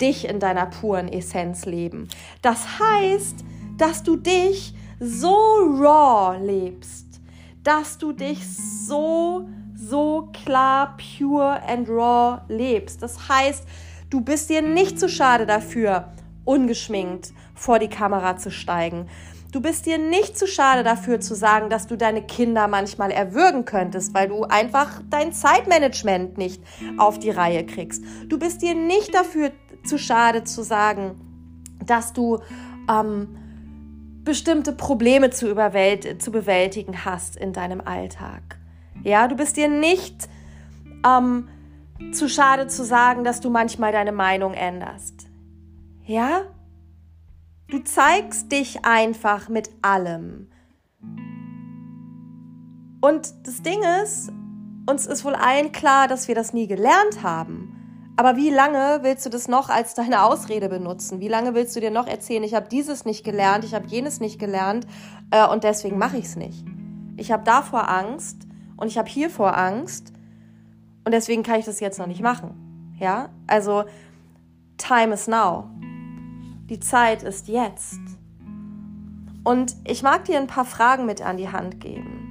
dich 0.00 0.26
in 0.26 0.40
deiner 0.40 0.64
puren 0.64 1.08
Essenz 1.08 1.66
leben. 1.66 2.08
Das 2.40 2.80
heißt, 2.80 3.44
dass 3.76 4.02
du 4.02 4.16
dich 4.16 4.74
so 4.98 5.34
raw 5.34 6.38
lebst, 6.42 7.20
dass 7.62 7.98
du 7.98 8.12
dich 8.12 8.40
so, 8.48 9.46
so 9.76 10.30
klar, 10.32 10.96
pure 10.96 11.62
and 11.68 11.86
raw 11.88 12.40
lebst. 12.48 13.02
Das 13.02 13.28
heißt, 13.28 13.64
du 14.12 14.20
bist 14.20 14.50
dir 14.50 14.60
nicht 14.60 15.00
zu 15.00 15.08
schade 15.08 15.46
dafür, 15.46 16.12
ungeschminkt 16.44 17.32
vor 17.54 17.78
die 17.78 17.88
Kamera 17.88 18.36
zu 18.36 18.50
steigen. 18.50 19.08
Du 19.52 19.60
bist 19.60 19.86
dir 19.86 19.96
nicht 19.96 20.38
zu 20.38 20.46
schade 20.46 20.82
dafür 20.82 21.20
zu 21.20 21.34
sagen, 21.34 21.70
dass 21.70 21.86
du 21.86 21.96
deine 21.96 22.22
Kinder 22.22 22.68
manchmal 22.68 23.10
erwürgen 23.10 23.64
könntest, 23.64 24.12
weil 24.12 24.28
du 24.28 24.44
einfach 24.44 25.00
dein 25.08 25.32
Zeitmanagement 25.32 26.36
nicht 26.36 26.62
auf 26.98 27.18
die 27.18 27.30
Reihe 27.30 27.64
kriegst. 27.64 28.04
Du 28.28 28.38
bist 28.38 28.60
dir 28.62 28.74
nicht 28.74 29.14
dafür 29.14 29.50
zu 29.84 29.98
schade 29.98 30.44
zu 30.44 30.62
sagen, 30.62 31.18
dass 31.84 32.12
du 32.12 32.38
ähm, 32.90 33.36
bestimmte 34.24 34.72
Probleme 34.72 35.30
zu, 35.30 35.54
zu 36.18 36.32
bewältigen 36.32 37.04
hast 37.04 37.36
in 37.36 37.52
deinem 37.52 37.80
Alltag. 37.80 38.58
Ja, 39.04 39.26
du 39.26 39.36
bist 39.36 39.56
dir 39.56 39.68
nicht 39.68 40.28
ähm, 41.06 41.48
zu 42.12 42.28
schade 42.28 42.66
zu 42.66 42.84
sagen, 42.84 43.24
dass 43.24 43.40
du 43.40 43.50
manchmal 43.50 43.92
deine 43.92 44.12
Meinung 44.12 44.54
änderst. 44.54 45.28
Ja? 46.04 46.42
Du 47.68 47.78
zeigst 47.78 48.52
dich 48.52 48.84
einfach 48.84 49.48
mit 49.48 49.70
allem. 49.80 50.50
Und 53.00 53.32
das 53.46 53.62
Ding 53.62 53.80
ist, 54.02 54.30
uns 54.86 55.06
ist 55.06 55.24
wohl 55.24 55.34
allen 55.34 55.72
klar, 55.72 56.08
dass 56.08 56.28
wir 56.28 56.34
das 56.34 56.52
nie 56.52 56.66
gelernt 56.66 57.22
haben. 57.22 57.72
Aber 58.16 58.36
wie 58.36 58.50
lange 58.50 59.00
willst 59.02 59.24
du 59.24 59.30
das 59.30 59.48
noch 59.48 59.70
als 59.70 59.94
deine 59.94 60.22
Ausrede 60.22 60.68
benutzen? 60.68 61.20
Wie 61.20 61.28
lange 61.28 61.54
willst 61.54 61.74
du 61.74 61.80
dir 61.80 61.90
noch 61.90 62.06
erzählen, 62.06 62.44
ich 62.44 62.54
habe 62.54 62.68
dieses 62.68 63.04
nicht 63.04 63.24
gelernt, 63.24 63.64
ich 63.64 63.74
habe 63.74 63.86
jenes 63.86 64.20
nicht 64.20 64.38
gelernt 64.38 64.86
äh, 65.30 65.46
und 65.46 65.64
deswegen 65.64 65.98
mache 65.98 66.18
ich 66.18 66.26
es 66.26 66.36
nicht? 66.36 66.64
Ich 67.16 67.32
habe 67.32 67.42
davor 67.44 67.88
Angst 67.88 68.46
und 68.76 68.88
ich 68.88 68.98
habe 68.98 69.08
hiervor 69.08 69.56
Angst 69.56 70.12
und 71.04 71.12
deswegen 71.12 71.42
kann 71.42 71.60
ich 71.60 71.64
das 71.64 71.80
jetzt 71.80 71.98
noch 71.98 72.06
nicht 72.06 72.22
machen. 72.22 72.94
Ja, 72.98 73.30
also 73.46 73.84
time 74.78 75.14
is 75.14 75.28
now. 75.28 75.68
Die 76.68 76.80
Zeit 76.80 77.22
ist 77.22 77.48
jetzt. 77.48 78.00
Und 79.44 79.76
ich 79.84 80.02
mag 80.02 80.24
dir 80.24 80.38
ein 80.38 80.46
paar 80.46 80.64
Fragen 80.64 81.04
mit 81.04 81.20
an 81.20 81.36
die 81.36 81.48
Hand 81.48 81.80
geben 81.80 82.22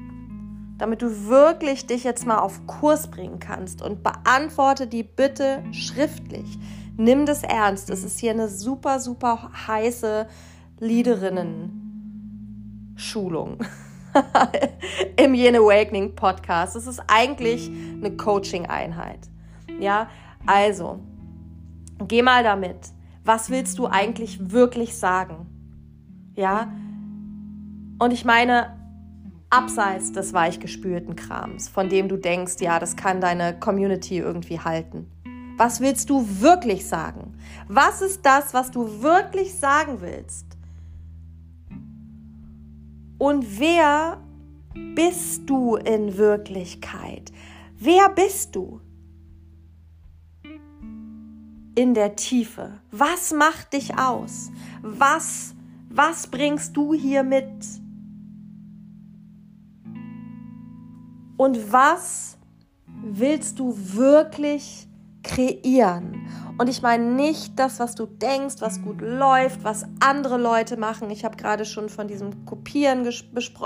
damit 0.81 1.01
du 1.03 1.27
wirklich 1.27 1.85
dich 1.85 2.03
jetzt 2.03 2.25
mal 2.25 2.39
auf 2.39 2.65
Kurs 2.65 3.11
bringen 3.11 3.37
kannst 3.37 3.83
und 3.83 4.01
beantworte 4.01 4.87
die 4.87 5.03
bitte 5.03 5.63
schriftlich. 5.71 6.57
Nimm 6.97 7.27
das 7.27 7.43
ernst. 7.43 7.91
Es 7.91 8.03
ist 8.03 8.19
hier 8.19 8.31
eine 8.31 8.49
super, 8.49 8.99
super 8.99 9.51
heiße 9.67 10.25
Leaderinnen-Schulung 10.79 13.59
im 15.17 15.33
Yen 15.33 15.55
Awakening 15.55 16.15
Podcast. 16.15 16.75
Es 16.75 16.87
ist 16.87 17.01
eigentlich 17.07 17.69
eine 17.69 18.15
Coaching-Einheit. 18.15 19.29
Ja, 19.79 20.09
also, 20.45 20.99
geh 22.07 22.21
mal 22.21 22.43
damit. 22.43 22.77
Was 23.23 23.49
willst 23.49 23.77
du 23.77 23.87
eigentlich 23.87 24.51
wirklich 24.51 24.97
sagen? 24.97 25.47
Ja, 26.33 26.71
und 27.99 28.13
ich 28.13 28.25
meine, 28.25 28.77
abseits 29.51 30.11
des 30.11 30.33
weichgespülten 30.33 31.15
Krams, 31.15 31.69
von 31.69 31.89
dem 31.89 32.07
du 32.07 32.17
denkst, 32.17 32.55
ja, 32.61 32.79
das 32.79 32.95
kann 32.95 33.21
deine 33.21 33.59
Community 33.59 34.17
irgendwie 34.17 34.59
halten. 34.59 35.11
Was 35.57 35.81
willst 35.81 36.09
du 36.09 36.25
wirklich 36.39 36.87
sagen? 36.87 37.37
Was 37.67 38.01
ist 38.01 38.25
das, 38.25 38.53
was 38.53 38.71
du 38.71 39.03
wirklich 39.03 39.53
sagen 39.53 40.01
willst? 40.01 40.50
Und 43.21 43.59
wer 43.59 44.19
bist 44.95 45.47
du 45.47 45.75
in 45.75 46.17
Wirklichkeit? 46.17 47.31
Wer 47.77 48.09
bist 48.09 48.55
du? 48.55 48.81
In 51.75 51.93
der 51.93 52.15
Tiefe. 52.15 52.81
Was 52.89 53.31
macht 53.31 53.73
dich 53.73 53.95
aus? 53.99 54.49
Was, 54.81 55.53
was 55.89 56.25
bringst 56.25 56.75
du 56.75 56.95
hier 56.95 57.21
mit? 57.21 57.81
und 61.41 61.71
was 61.71 62.37
willst 62.85 63.57
du 63.57 63.75
wirklich 63.75 64.87
kreieren? 65.23 66.27
Und 66.57 66.67
ich 66.67 66.81
meine 66.81 67.03
nicht 67.03 67.57
das, 67.57 67.79
was 67.79 67.95
du 67.95 68.05
denkst, 68.05 68.55
was 68.59 68.81
gut 68.81 69.01
läuft, 69.01 69.63
was 69.63 69.85
andere 69.99 70.37
Leute 70.37 70.77
machen. 70.77 71.09
Ich 71.09 71.25
habe 71.25 71.35
gerade 71.35 71.65
schon 71.65 71.89
von 71.89 72.07
diesem 72.07 72.45
Kopieren 72.45 73.03
ges 73.03 73.23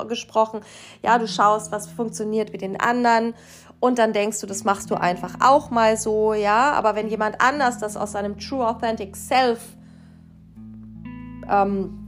gesprochen. 0.07 0.61
Ja, 1.03 1.17
du 1.17 1.27
schaust, 1.27 1.71
was 1.71 1.87
funktioniert 1.87 2.53
mit 2.53 2.61
den 2.61 2.79
anderen 2.79 3.33
und 3.79 3.99
dann 3.99 4.13
denkst 4.13 4.41
du, 4.41 4.47
das 4.47 4.63
machst 4.63 4.89
du 4.89 4.95
einfach 4.95 5.35
auch 5.41 5.69
mal 5.69 5.97
so, 5.97 6.33
ja. 6.33 6.71
Aber 6.71 6.95
wenn 6.95 7.07
jemand 7.07 7.41
anders 7.41 7.77
das 7.77 7.97
aus 7.97 8.13
seinem 8.13 8.39
True 8.39 8.65
Authentic 8.65 9.15
Self 9.15 9.59
ähm, 11.49 11.99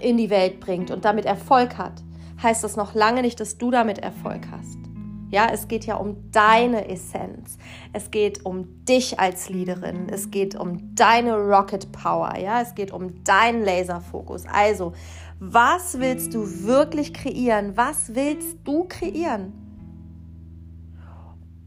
in 0.00 0.16
die 0.16 0.30
Welt 0.30 0.60
bringt 0.60 0.90
und 0.90 1.04
damit 1.04 1.24
Erfolg 1.24 1.76
hat, 1.76 2.02
heißt 2.42 2.64
das 2.64 2.76
noch 2.76 2.94
lange 2.94 3.22
nicht, 3.22 3.38
dass 3.40 3.58
du 3.58 3.70
damit 3.70 3.98
Erfolg 3.98 4.42
hast. 4.50 4.83
Ja, 5.30 5.48
es 5.52 5.68
geht 5.68 5.86
ja 5.86 5.96
um 5.96 6.30
deine 6.30 6.88
Essenz. 6.88 7.58
Es 7.92 8.10
geht 8.10 8.44
um 8.44 8.84
dich 8.84 9.18
als 9.18 9.48
Leaderin. 9.48 10.08
Es 10.08 10.30
geht 10.30 10.54
um 10.54 10.94
deine 10.94 11.36
Rocket 11.36 11.90
Power. 11.92 12.36
Ja, 12.38 12.60
es 12.60 12.74
geht 12.74 12.92
um 12.92 13.24
deinen 13.24 13.64
Laserfokus. 13.64 14.44
Also, 14.46 14.92
was 15.40 15.98
willst 15.98 16.34
du 16.34 16.46
wirklich 16.64 17.12
kreieren? 17.12 17.76
Was 17.76 18.14
willst 18.14 18.58
du 18.64 18.84
kreieren? 18.84 19.52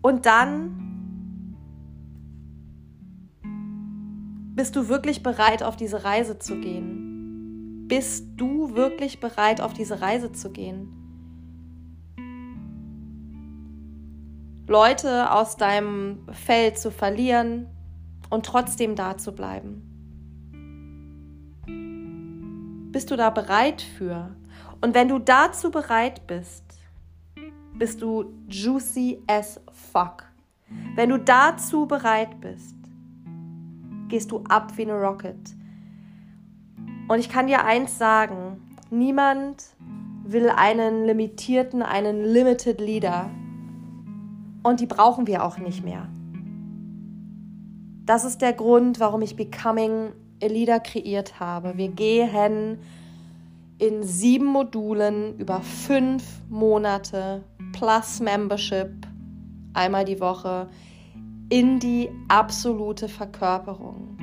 Und 0.01 0.25
dann 0.25 0.87
bist 4.55 4.75
du 4.75 4.87
wirklich 4.87 5.21
bereit, 5.21 5.61
auf 5.61 5.75
diese 5.75 6.03
Reise 6.03 6.39
zu 6.39 6.59
gehen? 6.59 7.85
Bist 7.87 8.25
du 8.37 8.75
wirklich 8.75 9.19
bereit, 9.19 9.61
auf 9.61 9.73
diese 9.73 10.01
Reise 10.01 10.31
zu 10.31 10.51
gehen? 10.51 10.96
Leute 14.69 15.31
aus 15.31 15.55
deinem 15.55 16.27
Feld 16.33 16.77
zu 16.77 16.91
verlieren 16.91 17.67
und 18.29 18.45
trotzdem 18.45 18.97
da 18.97 19.17
zu 19.17 19.33
bleiben? 19.33 19.81
Bist 22.91 23.09
du 23.09 23.15
da 23.15 23.29
bereit 23.29 23.81
für? 23.81 24.35
Und 24.81 24.93
wenn 24.93 25.07
du 25.07 25.19
dazu 25.19 25.71
bereit 25.71 26.27
bist, 26.27 26.65
bist 27.75 28.01
du 28.01 28.25
juicy 28.49 29.23
as 29.27 29.61
fuck. 29.71 30.25
Wenn 30.95 31.11
du 31.11 31.17
dazu 31.17 31.85
bereit 31.85 32.41
bist, 32.41 32.75
gehst 34.09 34.31
du 34.31 34.43
ab 34.49 34.73
wie 34.75 34.81
eine 34.81 34.99
Rocket. 34.99 35.55
Und 37.07 37.19
ich 37.19 37.29
kann 37.29 37.47
dir 37.47 37.63
eins 37.63 37.97
sagen, 37.97 38.75
niemand 38.89 39.63
will 40.25 40.49
einen 40.49 41.05
limitierten, 41.05 41.81
einen 41.81 42.25
limited 42.25 42.81
Leader 42.81 43.31
und 44.67 44.81
die 44.81 44.85
brauchen 44.85 45.27
wir 45.27 45.43
auch 45.43 45.57
nicht 45.57 45.83
mehr. 45.83 46.07
Das 48.05 48.25
ist 48.25 48.41
der 48.41 48.53
Grund, 48.53 48.99
warum 48.99 49.21
ich 49.21 49.35
Becoming 49.35 50.11
a 50.41 50.47
Leader 50.47 50.79
kreiert 50.79 51.39
habe. 51.39 51.77
Wir 51.77 51.89
gehen 51.89 52.79
in 53.79 54.03
sieben 54.03 54.45
Modulen 54.45 55.37
über 55.37 55.61
fünf 55.61 56.41
Monate 56.49 57.43
plus 57.73 58.19
Membership 58.19 58.91
einmal 59.73 60.05
die 60.05 60.19
Woche 60.19 60.67
in 61.49 61.79
die 61.79 62.09
absolute 62.27 63.07
Verkörperung. 63.07 64.17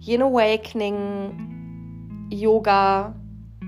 Yin 0.00 0.22
Awakening, 0.22 2.28
Yoga, 2.30 3.14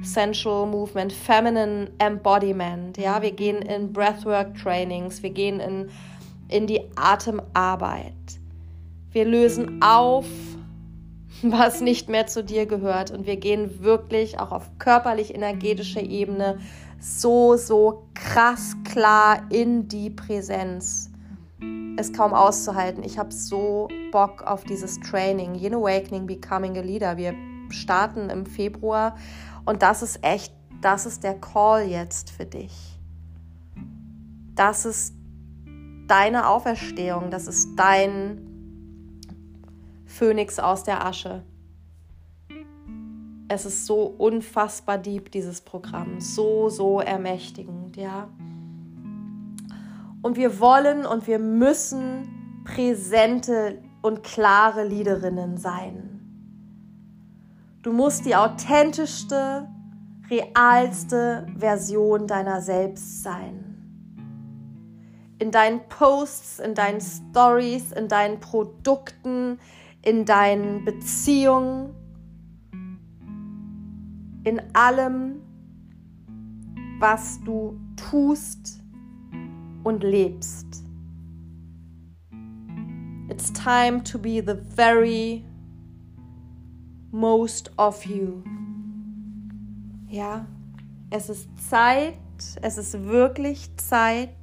Sensual 0.04 0.66
Movement, 0.66 1.12
Feminine 1.12 1.90
Embodiment. 1.98 2.96
Ja, 2.96 3.22
wir 3.22 3.32
gehen 3.32 3.62
in 3.62 3.92
Breathwork 3.92 4.54
Trainings, 4.54 5.22
wir 5.22 5.30
gehen 5.30 5.60
in, 5.60 5.90
in 6.48 6.66
die 6.66 6.80
Atemarbeit. 6.96 8.12
Wir 9.10 9.24
lösen 9.24 9.80
auf, 9.82 10.26
was 11.42 11.80
nicht 11.80 12.08
mehr 12.08 12.26
zu 12.26 12.42
dir 12.42 12.66
gehört. 12.66 13.10
Und 13.10 13.26
wir 13.26 13.36
gehen 13.36 13.82
wirklich 13.82 14.38
auch 14.38 14.52
auf 14.52 14.70
körperlich-energetischer 14.78 16.02
Ebene 16.02 16.58
so, 17.00 17.56
so 17.56 18.08
krass 18.14 18.76
klar 18.84 19.42
in 19.50 19.88
die 19.88 20.10
Präsenz. 20.10 21.10
Es 21.96 22.12
kaum 22.12 22.32
auszuhalten. 22.32 23.04
Ich 23.04 23.18
habe 23.18 23.32
so 23.32 23.88
Bock 24.10 24.42
auf 24.42 24.64
dieses 24.64 24.98
Training. 25.00 25.54
Yin 25.54 25.74
Awakening, 25.74 26.26
Becoming 26.26 26.76
a 26.76 26.80
Leader. 26.80 27.16
Wir 27.16 27.34
starten 27.70 28.30
im 28.30 28.46
Februar 28.46 29.16
und 29.64 29.82
das 29.82 30.02
ist 30.02 30.22
echt, 30.22 30.52
das 30.80 31.06
ist 31.06 31.24
der 31.24 31.40
Call 31.40 31.88
jetzt 31.88 32.30
für 32.30 32.44
dich. 32.44 32.98
Das 34.54 34.84
ist 34.84 35.14
deine 36.06 36.48
Auferstehung, 36.48 37.30
das 37.30 37.46
ist 37.46 37.76
dein 37.76 38.40
Phönix 40.06 40.58
aus 40.58 40.84
der 40.84 41.04
Asche. 41.04 41.42
Es 43.48 43.66
ist 43.66 43.86
so 43.86 44.04
unfassbar 44.04 44.98
deep, 44.98 45.30
dieses 45.30 45.60
Programm. 45.60 46.20
So, 46.20 46.68
so 46.68 47.00
ermächtigend, 47.00 47.96
ja. 47.96 48.28
Und 50.22 50.36
wir 50.36 50.60
wollen 50.60 51.04
und 51.04 51.26
wir 51.26 51.38
müssen 51.38 52.62
präsente 52.64 53.82
und 54.02 54.22
klare 54.22 54.84
Leaderinnen 54.84 55.58
sein. 55.58 56.13
Du 57.84 57.92
musst 57.92 58.24
die 58.24 58.34
authentischste, 58.34 59.68
realste 60.30 61.46
Version 61.54 62.26
deiner 62.26 62.62
selbst 62.62 63.22
sein. 63.22 63.76
In 65.38 65.50
deinen 65.50 65.86
Posts, 65.90 66.60
in 66.60 66.74
deinen 66.74 67.02
Stories, 67.02 67.92
in 67.92 68.08
deinen 68.08 68.40
Produkten, 68.40 69.58
in 70.00 70.24
deinen 70.24 70.86
Beziehungen, 70.86 71.90
in 74.44 74.62
allem, 74.72 75.42
was 77.00 77.38
du 77.44 77.78
tust 77.96 78.82
und 79.82 80.02
lebst. 80.02 80.82
It's 83.28 83.52
time 83.52 84.02
to 84.04 84.18
be 84.18 84.40
the 84.40 84.56
very 84.74 85.44
most 87.14 87.70
of 87.78 88.04
you. 88.04 88.42
Ja, 90.08 90.46
es 91.10 91.28
ist 91.28 91.48
Zeit, 91.70 92.18
es 92.60 92.76
ist 92.76 93.04
wirklich 93.04 93.70
Zeit, 93.76 94.34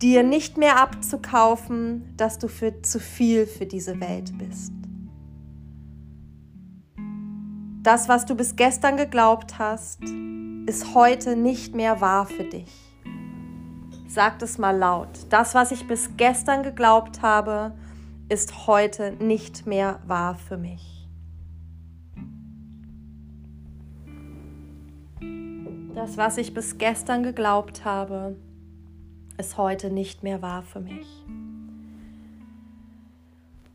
dir 0.00 0.22
nicht 0.22 0.56
mehr 0.56 0.80
abzukaufen, 0.80 2.14
dass 2.16 2.38
du 2.38 2.48
für 2.48 2.80
zu 2.80 2.98
viel 2.98 3.46
für 3.46 3.66
diese 3.66 4.00
Welt 4.00 4.38
bist. 4.38 4.72
Das, 7.82 8.08
was 8.08 8.24
du 8.24 8.34
bis 8.34 8.56
gestern 8.56 8.96
geglaubt 8.96 9.58
hast, 9.58 10.00
ist 10.66 10.94
heute 10.94 11.36
nicht 11.36 11.74
mehr 11.74 12.00
wahr 12.00 12.24
für 12.24 12.44
dich. 12.44 12.72
Sag 14.08 14.40
es 14.40 14.56
mal 14.56 14.76
laut. 14.76 15.10
Das, 15.28 15.54
was 15.54 15.72
ich 15.72 15.86
bis 15.86 16.16
gestern 16.16 16.62
geglaubt 16.62 17.20
habe, 17.20 17.74
ist 18.28 18.66
heute 18.66 19.12
nicht 19.12 19.66
mehr 19.66 20.00
wahr 20.06 20.34
für 20.34 20.58
mich. 20.58 21.08
Das, 25.94 26.16
was 26.16 26.38
ich 26.38 26.54
bis 26.54 26.78
gestern 26.78 27.22
geglaubt 27.22 27.84
habe, 27.84 28.36
ist 29.38 29.56
heute 29.56 29.90
nicht 29.90 30.22
mehr 30.22 30.42
wahr 30.42 30.62
für 30.62 30.80
mich. 30.80 31.06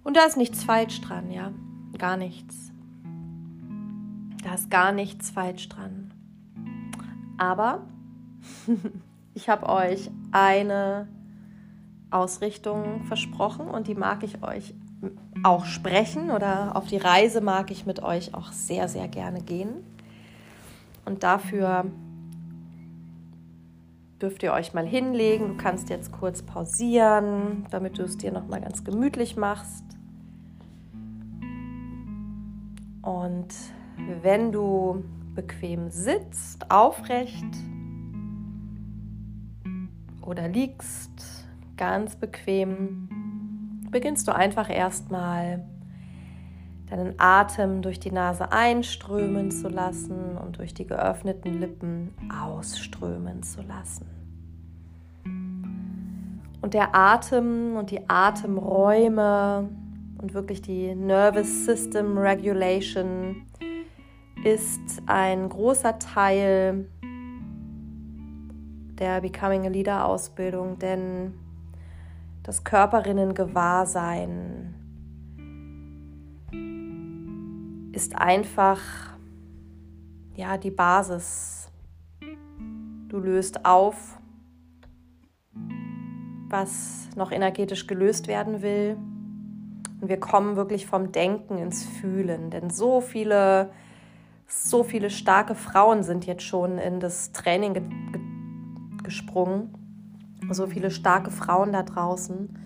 Und 0.03 0.17
da 0.17 0.25
ist 0.25 0.37
nichts 0.37 0.63
falsch 0.63 1.01
dran, 1.01 1.31
ja, 1.31 1.51
gar 1.97 2.17
nichts. 2.17 2.71
Da 4.43 4.53
ist 4.53 4.69
gar 4.69 4.91
nichts 4.91 5.31
falsch 5.31 5.67
dran. 5.69 6.13
Aber 7.37 7.87
ich 9.33 9.49
habe 9.49 9.67
euch 9.67 10.11
eine 10.31 11.07
Ausrichtung 12.13 13.03
versprochen 13.05 13.67
und 13.67 13.87
die 13.87 13.95
mag 13.95 14.23
ich 14.23 14.43
euch 14.43 14.73
auch 15.43 15.65
sprechen 15.65 16.31
oder 16.31 16.75
auf 16.75 16.87
die 16.87 16.97
Reise 16.97 17.41
mag 17.41 17.71
ich 17.71 17.85
mit 17.85 18.01
euch 18.01 18.33
auch 18.33 18.51
sehr, 18.51 18.87
sehr 18.87 19.07
gerne 19.07 19.41
gehen. 19.41 19.83
Und 21.05 21.23
dafür 21.23 21.85
dürft 24.21 24.41
ihr 24.43 24.53
euch 24.53 24.73
mal 24.73 24.87
hinlegen. 24.87 25.49
Du 25.49 25.57
kannst 25.57 25.89
jetzt 25.89 26.13
kurz 26.13 26.41
pausieren, 26.41 27.65
damit 27.71 27.97
du 27.97 28.03
es 28.03 28.17
dir 28.17 28.31
noch 28.31 28.47
mal 28.47 28.61
ganz 28.61 28.83
gemütlich 28.85 29.35
machst. 29.35 29.83
Und 33.01 33.53
wenn 34.21 34.53
du 34.53 35.03
bequem 35.35 35.89
sitzt, 35.89 36.71
aufrecht 36.71 37.43
oder 40.21 40.47
liegst, 40.47 41.42
ganz 41.77 42.15
bequem 42.15 43.09
beginnst 43.91 44.27
du 44.27 44.35
einfach 44.35 44.69
erstmal 44.69 45.63
deinen 46.89 47.15
Atem 47.17 47.81
durch 47.81 47.99
die 47.99 48.11
Nase 48.11 48.51
einströmen 48.51 49.51
zu 49.51 49.69
lassen 49.69 50.37
und 50.37 50.57
durch 50.57 50.73
die 50.73 50.85
geöffneten 50.85 51.59
Lippen 51.59 52.13
ausströmen 52.43 53.43
zu 53.43 53.61
lassen. 53.61 54.05
Und 56.61 56.73
der 56.73 56.95
Atem 56.95 57.75
und 57.75 57.91
die 57.91 58.09
Atemräume 58.09 59.69
und 60.21 60.33
wirklich 60.33 60.61
die 60.61 60.95
Nervous 60.95 61.65
System 61.65 62.17
Regulation 62.17 63.45
ist 64.43 65.01
ein 65.05 65.49
großer 65.49 65.99
Teil 65.99 66.87
der 68.99 69.21
Becoming 69.21 69.65
a 69.65 69.69
Leader 69.69 70.05
Ausbildung, 70.05 70.79
denn 70.79 71.33
das 72.43 72.63
Körperinnen-Gewahrsein 72.65 74.75
ist 77.93 78.17
einfach 78.17 78.81
ja 80.35 80.57
die 80.57 80.71
Basis. 80.71 81.69
Du 83.07 83.19
löst 83.19 83.65
auf, 83.65 84.19
was 86.49 87.07
noch 87.15 87.31
energetisch 87.31 87.87
gelöst 87.87 88.27
werden 88.27 88.61
will. 88.61 88.97
Und 90.01 90.09
wir 90.09 90.19
kommen 90.19 90.57
wirklich 90.57 90.85
vom 90.85 91.13
Denken 91.13 91.57
ins 91.57 91.85
Fühlen, 91.85 92.49
denn 92.49 92.69
so 92.69 92.99
viele 92.99 93.71
so 94.45 94.83
viele 94.83 95.09
starke 95.09 95.55
Frauen 95.55 96.03
sind 96.03 96.25
jetzt 96.25 96.43
schon 96.43 96.77
in 96.77 96.99
das 96.99 97.31
Training 97.31 97.73
ge 97.73 97.83
gesprungen 99.01 99.82
so 100.51 100.67
viele 100.67 100.91
starke 100.91 101.31
Frauen 101.31 101.73
da 101.73 101.83
draußen, 101.83 102.57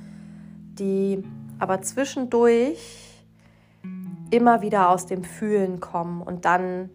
die 0.73 1.23
aber 1.59 1.81
zwischendurch 1.81 3.23
immer 4.31 4.61
wieder 4.61 4.89
aus 4.89 5.05
dem 5.05 5.23
Fühlen 5.23 5.79
kommen 5.79 6.21
und 6.21 6.45
dann 6.45 6.89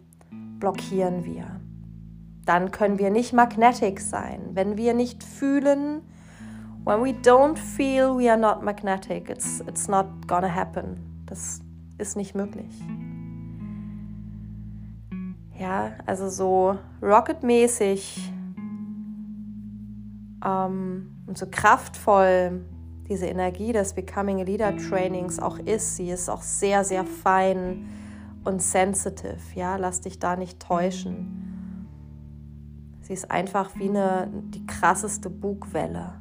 blockieren 0.59 1.25
wir. 1.25 1.59
Dann 2.45 2.71
können 2.71 2.99
wir 2.99 3.09
nicht 3.09 3.33
magnetic 3.33 3.99
sein. 3.99 4.41
Wenn 4.53 4.77
wir 4.77 4.93
nicht 4.93 5.23
fühlen, 5.23 6.01
when 6.83 7.01
we 7.01 7.11
don't 7.11 7.57
feel, 7.57 8.17
we 8.17 8.29
are 8.29 8.39
not 8.39 8.61
magnetic. 8.61 9.29
It's, 9.29 9.61
it's 9.61 9.87
not 9.87 10.05
gonna 10.27 10.53
happen. 10.53 11.23
Das 11.25 11.61
ist 11.97 12.17
nicht 12.17 12.35
möglich. 12.35 12.81
Ja, 15.57 15.93
also 16.05 16.29
so 16.29 16.77
rocketmäßig 17.01 18.32
ähm, 20.43 21.23
und 21.27 21.37
so 21.37 21.45
kraftvoll 21.49 22.65
diese 23.07 23.25
Energie 23.25 23.73
des 23.73 23.93
Becoming 23.93 24.39
a 24.39 24.43
Leader 24.43 24.75
Trainings 24.77 25.39
auch 25.39 25.59
ist. 25.59 25.97
Sie 25.97 26.09
ist 26.09 26.29
auch 26.29 26.41
sehr, 26.41 26.83
sehr 26.83 27.05
fein 27.05 27.89
und 28.43 28.61
sensitive. 28.61 29.37
Ja, 29.55 29.75
lass 29.75 30.01
dich 30.01 30.19
da 30.19 30.35
nicht 30.35 30.59
täuschen. 30.59 31.87
Sie 33.01 33.13
ist 33.13 33.29
einfach 33.29 33.71
wie 33.75 33.89
eine, 33.89 34.29
die 34.31 34.65
krasseste 34.65 35.29
Bugwelle 35.29 36.13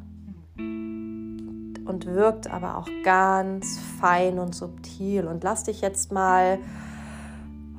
und 0.56 2.06
wirkt 2.06 2.50
aber 2.50 2.78
auch 2.78 2.88
ganz 3.04 3.78
fein 4.00 4.38
und 4.38 4.54
subtil. 4.54 5.26
Und 5.26 5.44
lass 5.44 5.64
dich 5.64 5.80
jetzt 5.80 6.12
mal 6.12 6.58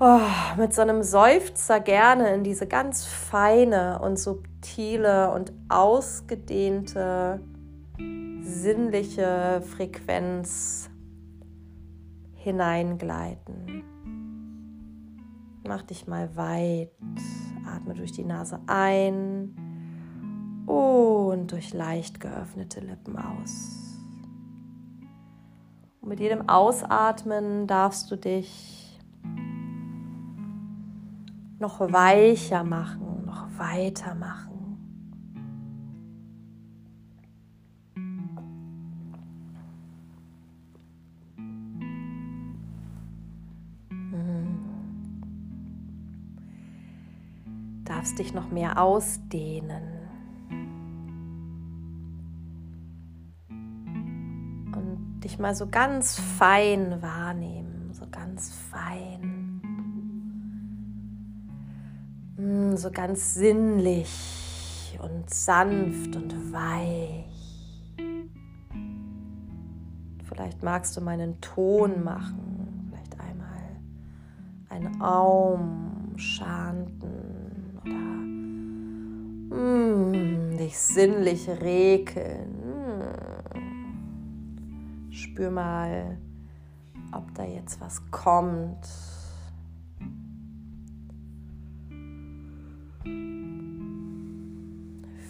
oh, 0.04 0.20
mit 0.58 0.74
so 0.74 0.82
einem 0.82 1.02
Seufzer 1.02 1.80
gerne 1.80 2.34
in 2.34 2.44
diese 2.44 2.68
ganz 2.68 3.06
feine 3.06 4.00
und 4.00 4.20
subtile 4.20 5.32
und 5.32 5.54
ausgedehnte 5.70 7.39
sinnliche 8.42 9.62
Frequenz 9.62 10.89
hineingleiten. 12.36 13.84
Mach 15.66 15.84
dich 15.84 16.06
mal 16.08 16.36
weit, 16.36 16.92
atme 17.66 17.94
durch 17.94 18.12
die 18.12 18.26
Nase 18.26 18.60
ein 18.68 19.56
und 20.66 21.54
durch 21.54 21.74
leicht 21.74 22.20
geöffnete 22.20 22.82
Lippen 22.82 23.18
aus. 23.18 24.02
Und 26.02 26.10
mit 26.10 26.20
jedem 26.20 26.50
Ausatmen 26.50 27.66
darfst 27.66 28.12
du 28.12 28.18
dich 28.18 28.83
noch 31.63 31.80
weicher 31.80 32.65
machen, 32.65 33.23
noch 33.26 33.47
weiter 33.58 34.13
machen. 34.15 34.49
darfst 47.86 48.19
dich 48.19 48.34
noch 48.34 48.49
mehr 48.52 48.82
ausdehnen. 48.82 49.84
Und 53.47 55.21
dich 55.23 55.39
mal 55.39 55.56
so 55.56 55.69
ganz 55.69 56.19
fein 56.19 57.02
wahrnehmen, 57.02 57.93
so 57.93 58.06
ganz 58.10 58.54
fein. 58.69 59.33
So 62.76 62.90
ganz 62.90 63.36
sinnlich 63.36 64.98
und 65.02 65.30
sanft 65.30 66.16
und 66.16 66.52
weich. 66.52 67.26
Vielleicht 70.28 70.64
magst 70.64 70.98
du 70.98 71.02
meinen 71.02 71.40
Ton 71.40 72.04
machen, 72.04 72.90
vielleicht 72.90 73.20
einmal 73.20 73.78
ein 74.70 75.00
Aum, 75.02 76.14
Schanten 76.18 77.80
oder 77.84 77.94
mm, 79.56 80.58
dich 80.58 80.78
sinnlich 80.78 81.48
rekeln. 81.48 82.58
Mm. 85.06 85.12
Spür 85.12 85.52
mal, 85.52 86.18
ob 87.12 87.36
da 87.36 87.44
jetzt 87.44 87.80
was 87.80 88.02
kommt. 88.10 88.88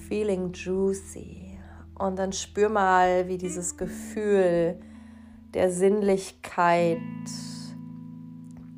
Feeling 0.07 0.53
juicy. 0.53 1.57
Und 1.95 2.17
dann 2.17 2.33
spür 2.33 2.69
mal, 2.69 3.27
wie 3.27 3.37
dieses 3.37 3.77
Gefühl 3.77 4.79
der 5.53 5.71
Sinnlichkeit 5.71 6.97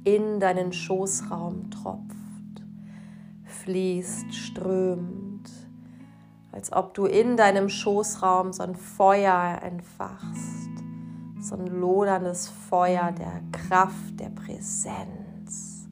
in 0.03 0.39
deinen 0.39 0.73
Schoßraum 0.73 1.71
tropft 1.71 2.15
fließt, 3.65 4.33
strömt, 4.33 5.49
als 6.51 6.71
ob 6.71 6.93
du 6.93 7.05
in 7.05 7.35
deinem 7.35 7.67
Schoßraum 7.67 8.53
so 8.53 8.61
ein 8.61 8.75
Feuer 8.75 9.59
entfachst, 9.63 10.69
so 11.41 11.55
ein 11.55 11.65
loderndes 11.65 12.47
Feuer 12.47 13.11
der 13.11 13.41
Kraft, 13.51 14.19
der 14.19 14.29
Präsenz. 14.29 15.87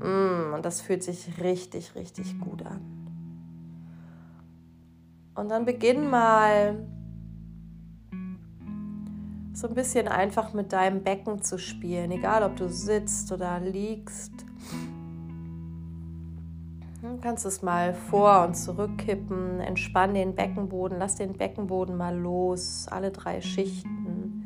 Mm, 0.00 0.54
und 0.54 0.64
das 0.64 0.80
fühlt 0.80 1.02
sich 1.02 1.42
richtig, 1.42 1.94
richtig 1.94 2.40
gut 2.40 2.64
an. 2.64 2.97
Und 5.38 5.50
dann 5.50 5.64
beginn 5.64 6.10
mal 6.10 6.84
so 9.52 9.68
ein 9.68 9.74
bisschen 9.74 10.08
einfach 10.08 10.52
mit 10.52 10.72
deinem 10.72 11.04
Becken 11.04 11.42
zu 11.42 11.60
spielen, 11.60 12.10
egal 12.10 12.42
ob 12.42 12.56
du 12.56 12.68
sitzt 12.68 13.30
oder 13.30 13.60
liegst. 13.60 14.32
Du 17.02 17.18
kannst 17.20 17.46
es 17.46 17.62
mal 17.62 17.94
vor 17.94 18.46
und 18.46 18.56
zurück 18.56 18.98
kippen, 18.98 19.60
entspann 19.60 20.14
den 20.14 20.34
Beckenboden, 20.34 20.98
lass 20.98 21.14
den 21.14 21.34
Beckenboden 21.34 21.96
mal 21.96 22.16
los, 22.16 22.88
alle 22.90 23.12
drei 23.12 23.40
Schichten. 23.40 24.42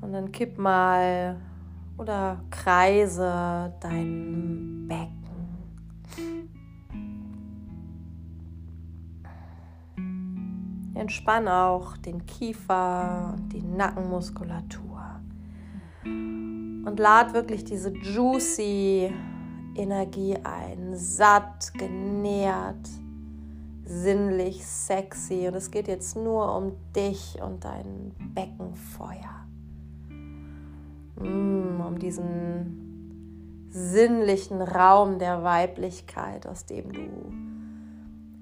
Und 0.00 0.14
dann 0.14 0.32
kipp 0.32 0.56
mal 0.56 1.36
oder 1.98 2.40
kreise 2.50 3.74
dein 3.80 4.86
Becken. 4.88 5.15
Entspann 11.06 11.46
auch 11.46 11.96
den 11.98 12.26
Kiefer 12.26 13.34
und 13.36 13.52
die 13.52 13.62
Nackenmuskulatur. 13.62 15.20
Und 16.02 16.96
lad 16.98 17.32
wirklich 17.32 17.62
diese 17.62 17.90
juicy 17.90 19.14
Energie 19.76 20.36
ein, 20.42 20.96
satt, 20.96 21.72
genährt, 21.74 22.88
sinnlich, 23.84 24.66
sexy. 24.66 25.46
Und 25.46 25.54
es 25.54 25.70
geht 25.70 25.86
jetzt 25.86 26.16
nur 26.16 26.52
um 26.56 26.72
dich 26.96 27.40
und 27.40 27.64
dein 27.64 28.12
Beckenfeuer. 28.34 29.46
Mm, 31.20 31.82
um 31.86 32.00
diesen 32.00 33.68
sinnlichen 33.70 34.60
Raum 34.60 35.20
der 35.20 35.44
Weiblichkeit, 35.44 36.48
aus 36.48 36.66
dem 36.66 36.92
du 36.92 37.45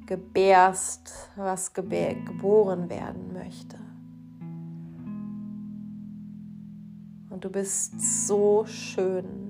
gebärst, 0.07 1.31
was 1.37 1.73
geboren 1.73 2.89
werden 2.89 3.33
möchte. 3.33 3.79
Und 7.31 7.45
du 7.45 7.51
bist 7.51 8.27
so 8.27 8.65
schön 8.67 9.45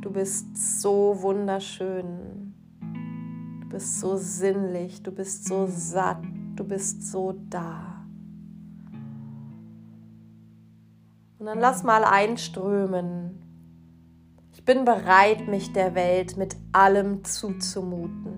Du 0.00 0.14
bist 0.14 0.80
so 0.80 1.20
wunderschön. 1.20 2.54
Du 3.60 3.68
bist 3.68 4.00
so 4.00 4.16
sinnlich. 4.16 5.02
Du 5.02 5.10
bist 5.10 5.44
so 5.46 5.66
satt. 5.66 6.22
Du 6.54 6.64
bist 6.64 7.10
so 7.10 7.34
da. 7.50 8.06
Und 11.38 11.46
dann 11.46 11.58
lass 11.58 11.82
mal 11.82 12.04
einströmen. 12.04 13.42
Ich 14.52 14.64
bin 14.64 14.84
bereit, 14.84 15.48
mich 15.48 15.72
der 15.72 15.94
Welt 15.94 16.36
mit 16.36 16.56
allem 16.72 17.24
zuzumuten. 17.24 18.37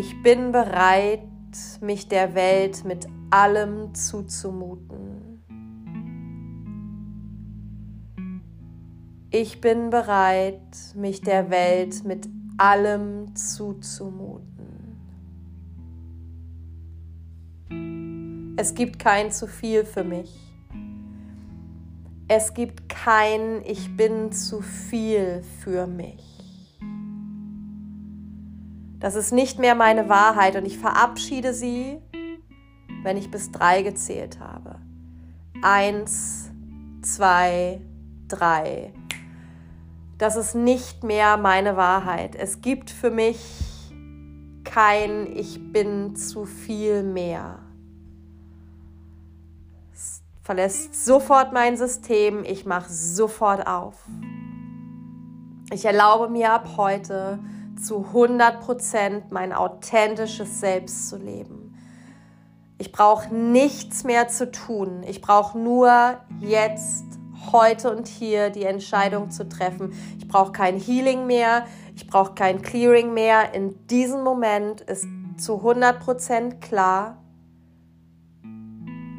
Ich 0.00 0.22
bin 0.22 0.50
bereit, 0.50 1.28
mich 1.82 2.08
der 2.08 2.34
Welt 2.34 2.86
mit 2.86 3.06
allem 3.28 3.94
zuzumuten. 3.94 5.42
Ich 9.30 9.60
bin 9.60 9.90
bereit, 9.90 10.62
mich 10.94 11.20
der 11.20 11.50
Welt 11.50 12.02
mit 12.06 12.30
allem 12.56 13.36
zuzumuten. 13.36 14.46
Es 18.56 18.74
gibt 18.74 18.98
kein 18.98 19.30
zu 19.30 19.46
viel 19.46 19.84
für 19.84 20.02
mich. 20.02 20.34
Es 22.26 22.54
gibt 22.54 22.88
kein 22.88 23.62
Ich 23.66 23.94
bin 23.98 24.32
zu 24.32 24.62
viel 24.62 25.42
für 25.62 25.86
mich. 25.86 26.29
Das 29.00 29.16
ist 29.16 29.32
nicht 29.32 29.58
mehr 29.58 29.74
meine 29.74 30.08
Wahrheit 30.08 30.56
und 30.56 30.64
ich 30.64 30.78
verabschiede 30.78 31.54
sie, 31.54 31.98
wenn 33.02 33.16
ich 33.16 33.30
bis 33.30 33.50
drei 33.50 33.82
gezählt 33.82 34.38
habe. 34.40 34.78
Eins, 35.62 36.50
zwei, 37.02 37.80
drei 38.28 38.92
das 40.20 40.36
ist 40.36 40.54
nicht 40.54 41.02
mehr 41.02 41.38
meine 41.38 41.78
Wahrheit. 41.78 42.36
Es 42.36 42.60
gibt 42.60 42.90
für 42.90 43.10
mich 43.10 43.40
kein 44.64 45.26
Ich 45.34 45.72
bin 45.72 46.14
zu 46.14 46.44
viel 46.44 47.02
mehr. 47.02 47.60
Es 49.94 50.22
verlässt 50.42 51.06
sofort 51.06 51.54
mein 51.54 51.78
System, 51.78 52.44
ich 52.44 52.66
mache 52.66 52.92
sofort 52.92 53.66
auf. 53.66 54.04
Ich 55.72 55.86
erlaube 55.86 56.28
mir 56.28 56.52
ab 56.52 56.76
heute 56.76 57.38
zu 57.82 58.06
100% 58.12 59.24
mein 59.30 59.52
authentisches 59.52 60.60
Selbst 60.60 61.08
zu 61.08 61.16
leben. 61.16 61.76
Ich 62.78 62.92
brauche 62.92 63.34
nichts 63.34 64.04
mehr 64.04 64.28
zu 64.28 64.50
tun. 64.50 65.02
Ich 65.06 65.20
brauche 65.20 65.58
nur 65.58 66.16
jetzt 66.40 67.04
heute 67.52 67.94
und 67.94 68.08
hier 68.08 68.50
die 68.50 68.64
Entscheidung 68.64 69.30
zu 69.30 69.48
treffen. 69.48 69.92
Ich 70.18 70.28
brauche 70.28 70.52
kein 70.52 70.78
Healing 70.78 71.26
mehr, 71.26 71.66
ich 71.94 72.06
brauche 72.06 72.34
kein 72.34 72.62
Clearing 72.62 73.12
mehr. 73.12 73.54
In 73.54 73.86
diesem 73.86 74.22
Moment 74.22 74.80
ist 74.82 75.06
zu 75.36 75.54
100% 75.54 76.60
klar, 76.60 77.18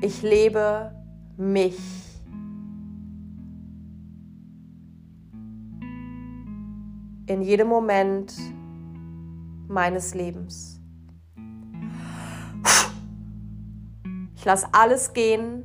ich 0.01 0.21
lebe 0.21 0.95
mich. 1.37 1.77
In 7.31 7.41
jedem 7.41 7.69
Moment 7.69 8.33
meines 9.69 10.13
Lebens. 10.13 10.81
Ich 14.35 14.43
lasse 14.43 14.67
alles 14.73 15.13
gehen, 15.13 15.63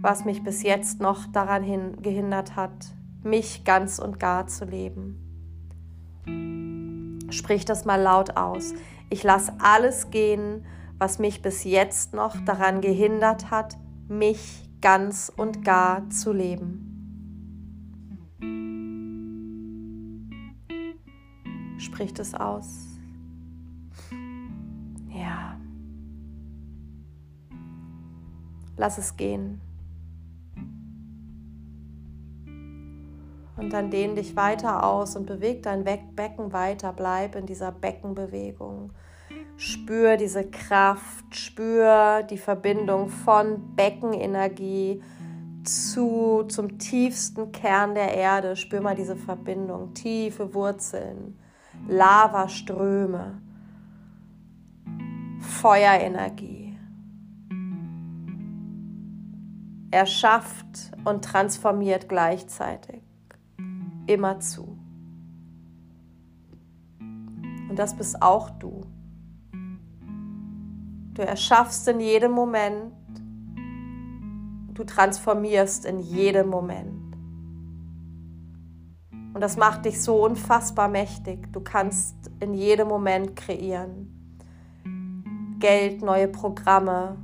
was 0.00 0.24
mich 0.24 0.42
bis 0.42 0.62
jetzt 0.62 1.02
noch 1.02 1.26
daran 1.26 1.62
hin, 1.62 2.00
gehindert 2.00 2.56
hat, 2.56 2.94
mich 3.22 3.64
ganz 3.64 3.98
und 3.98 4.18
gar 4.18 4.46
zu 4.46 4.64
leben. 4.64 5.18
Sprich 7.28 7.66
das 7.66 7.84
mal 7.84 8.00
laut 8.00 8.38
aus. 8.38 8.72
Ich 9.10 9.22
lasse 9.22 9.52
alles 9.58 10.10
gehen, 10.10 10.64
was 10.96 11.18
mich 11.18 11.42
bis 11.42 11.64
jetzt 11.64 12.14
noch 12.14 12.42
daran 12.46 12.80
gehindert 12.80 13.50
hat, 13.50 13.76
mich 14.08 14.66
ganz 14.80 15.30
und 15.36 15.62
gar 15.62 16.08
zu 16.08 16.32
leben. 16.32 16.89
Spricht 22.00 22.18
es 22.18 22.34
aus. 22.34 22.86
Ja. 25.10 25.60
Lass 28.78 28.96
es 28.96 29.18
gehen. 29.18 29.60
Und 33.58 33.70
dann 33.74 33.90
dehn 33.90 34.16
dich 34.16 34.34
weiter 34.34 34.82
aus 34.82 35.14
und 35.14 35.26
beweg 35.26 35.62
dein 35.62 35.84
Becken 35.84 36.54
weiter. 36.54 36.94
Bleib 36.94 37.36
in 37.36 37.44
dieser 37.44 37.70
Beckenbewegung. 37.70 38.94
Spür 39.58 40.16
diese 40.16 40.48
Kraft, 40.48 41.36
spür 41.36 42.22
die 42.22 42.38
Verbindung 42.38 43.10
von 43.10 43.76
Beckenenergie 43.76 45.02
zu, 45.64 46.44
zum 46.48 46.78
tiefsten 46.78 47.52
Kern 47.52 47.94
der 47.94 48.14
Erde. 48.14 48.56
Spür 48.56 48.80
mal 48.80 48.96
diese 48.96 49.16
Verbindung, 49.16 49.92
tiefe 49.92 50.54
Wurzeln, 50.54 51.36
Lavaströme, 51.88 53.40
Feuerenergie. 55.40 56.78
Er 59.90 60.06
schafft 60.06 60.92
und 61.04 61.24
transformiert 61.24 62.08
gleichzeitig 62.08 63.02
immer 64.06 64.38
zu. 64.40 64.78
Und 67.68 67.76
das 67.76 67.96
bist 67.96 68.20
auch 68.20 68.50
du. 68.50 68.82
Du 71.14 71.22
erschaffst 71.22 71.86
in 71.88 72.00
jedem 72.00 72.32
Moment, 72.32 72.92
du 74.74 74.84
transformierst 74.84 75.84
in 75.84 76.00
jedem 76.00 76.48
Moment. 76.48 76.99
Und 79.40 79.44
das 79.44 79.56
macht 79.56 79.86
dich 79.86 80.02
so 80.02 80.22
unfassbar 80.22 80.86
mächtig. 80.86 81.50
Du 81.50 81.60
kannst 81.60 82.14
in 82.40 82.52
jedem 82.52 82.88
Moment 82.88 83.36
kreieren. 83.36 84.36
Geld, 85.58 86.02
neue 86.02 86.28
Programme, 86.28 87.16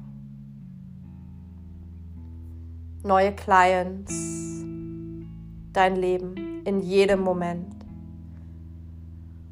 neue 3.03 3.35
Clients, 3.35 4.15
dein 5.75 5.97
Leben 5.97 6.63
in 6.65 6.81
jedem 6.81 7.21
Moment. 7.21 7.85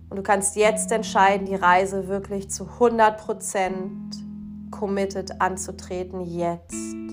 Und 0.08 0.16
du 0.16 0.22
kannst 0.22 0.56
jetzt 0.56 0.90
entscheiden, 0.90 1.44
die 1.44 1.56
Reise 1.56 2.08
wirklich 2.08 2.48
zu 2.48 2.64
100% 2.64 4.70
committed 4.70 5.38
anzutreten, 5.42 6.22
jetzt. 6.22 7.03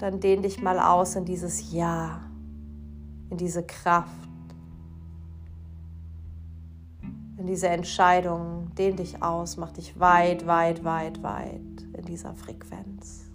Dann 0.00 0.18
dehn 0.18 0.40
dich 0.40 0.62
mal 0.62 0.80
aus 0.80 1.14
in 1.14 1.26
dieses 1.26 1.72
Ja, 1.72 2.22
in 3.28 3.36
diese 3.36 3.62
Kraft, 3.62 4.28
in 7.36 7.46
diese 7.46 7.68
Entscheidung. 7.68 8.74
Dehn 8.76 8.96
dich 8.96 9.22
aus, 9.22 9.58
mach 9.58 9.72
dich 9.72 10.00
weit, 10.00 10.46
weit, 10.46 10.84
weit, 10.84 11.22
weit 11.22 11.60
in 11.92 12.04
dieser 12.06 12.34
Frequenz. 12.34 13.26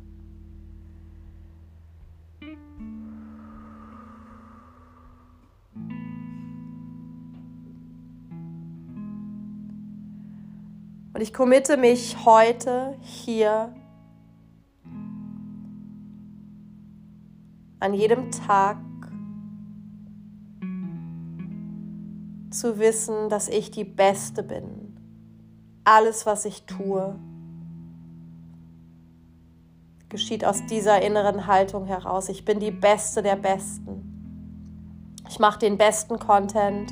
Und 11.14 11.22
ich 11.22 11.32
committe 11.32 11.78
mich 11.78 12.26
heute 12.26 12.98
hier 13.02 13.74
an 17.86 17.94
jedem 17.94 18.32
Tag 18.32 18.78
zu 22.50 22.80
wissen, 22.80 23.30
dass 23.30 23.48
ich 23.48 23.72
die 23.72 23.84
Beste 23.84 24.44
bin. 24.44 24.98
Alles, 25.84 26.26
was 26.26 26.46
ich 26.46 26.66
tue, 26.66 27.20
geschieht 30.10 30.46
aus 30.46 30.66
dieser 30.66 31.02
inneren 31.02 31.48
Haltung 31.48 31.86
heraus. 31.86 32.30
Ich 32.30 32.44
bin 32.44 32.60
die 32.60 32.72
Beste 32.72 33.22
der 33.22 33.36
Besten. 33.36 34.02
Ich 35.30 35.40
mache 35.40 35.60
den 35.60 35.78
besten 35.78 36.18
Content 36.20 36.92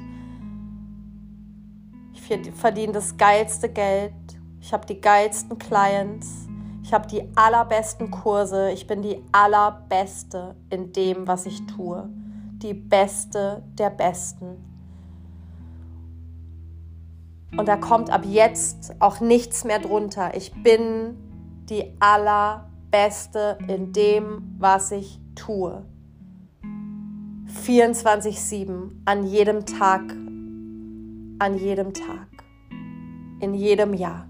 verdiene 2.56 2.94
das 2.94 3.18
geilste 3.18 3.70
Geld, 3.70 4.14
ich 4.60 4.74
habe 4.74 4.86
die 4.86 5.00
geilsten 5.00 5.58
Clients, 5.58 6.48
ich 6.94 6.96
habe 6.96 7.08
die 7.08 7.28
allerbesten 7.34 8.12
Kurse, 8.12 8.70
ich 8.70 8.86
bin 8.86 9.02
die 9.02 9.20
allerbeste 9.32 10.56
in 10.70 10.94
dem, 10.94 11.26
was 11.26 11.48
ich 11.48 11.66
tue, 11.66 12.08
die 12.60 12.76
beste 12.76 13.64
der 13.80 13.90
Besten. 13.90 14.64
Und 17.58 17.68
da 17.68 17.78
kommt 17.78 18.12
ab 18.12 18.26
jetzt 18.26 18.94
auch 19.00 19.22
nichts 19.22 19.64
mehr 19.64 19.80
drunter. 19.80 20.38
Ich 20.38 20.54
bin 20.62 21.18
die 21.68 21.98
allerbeste 22.00 23.58
in 23.68 23.92
dem, 23.92 24.56
was 24.60 24.92
ich 24.92 25.20
tue. 25.34 25.84
24-7 27.66 28.92
an 29.06 29.26
jedem 29.26 29.66
Tag 29.66 30.12
an 31.40 31.58
jedem 31.58 31.92
Tag, 31.92 32.28
in 33.40 33.56
jedem 33.56 33.96
Jahr. 33.96 34.28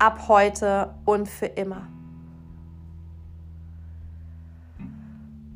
Ab 0.00 0.26
heute 0.26 0.92
und 1.04 1.28
für 1.28 1.46
immer. 1.46 1.86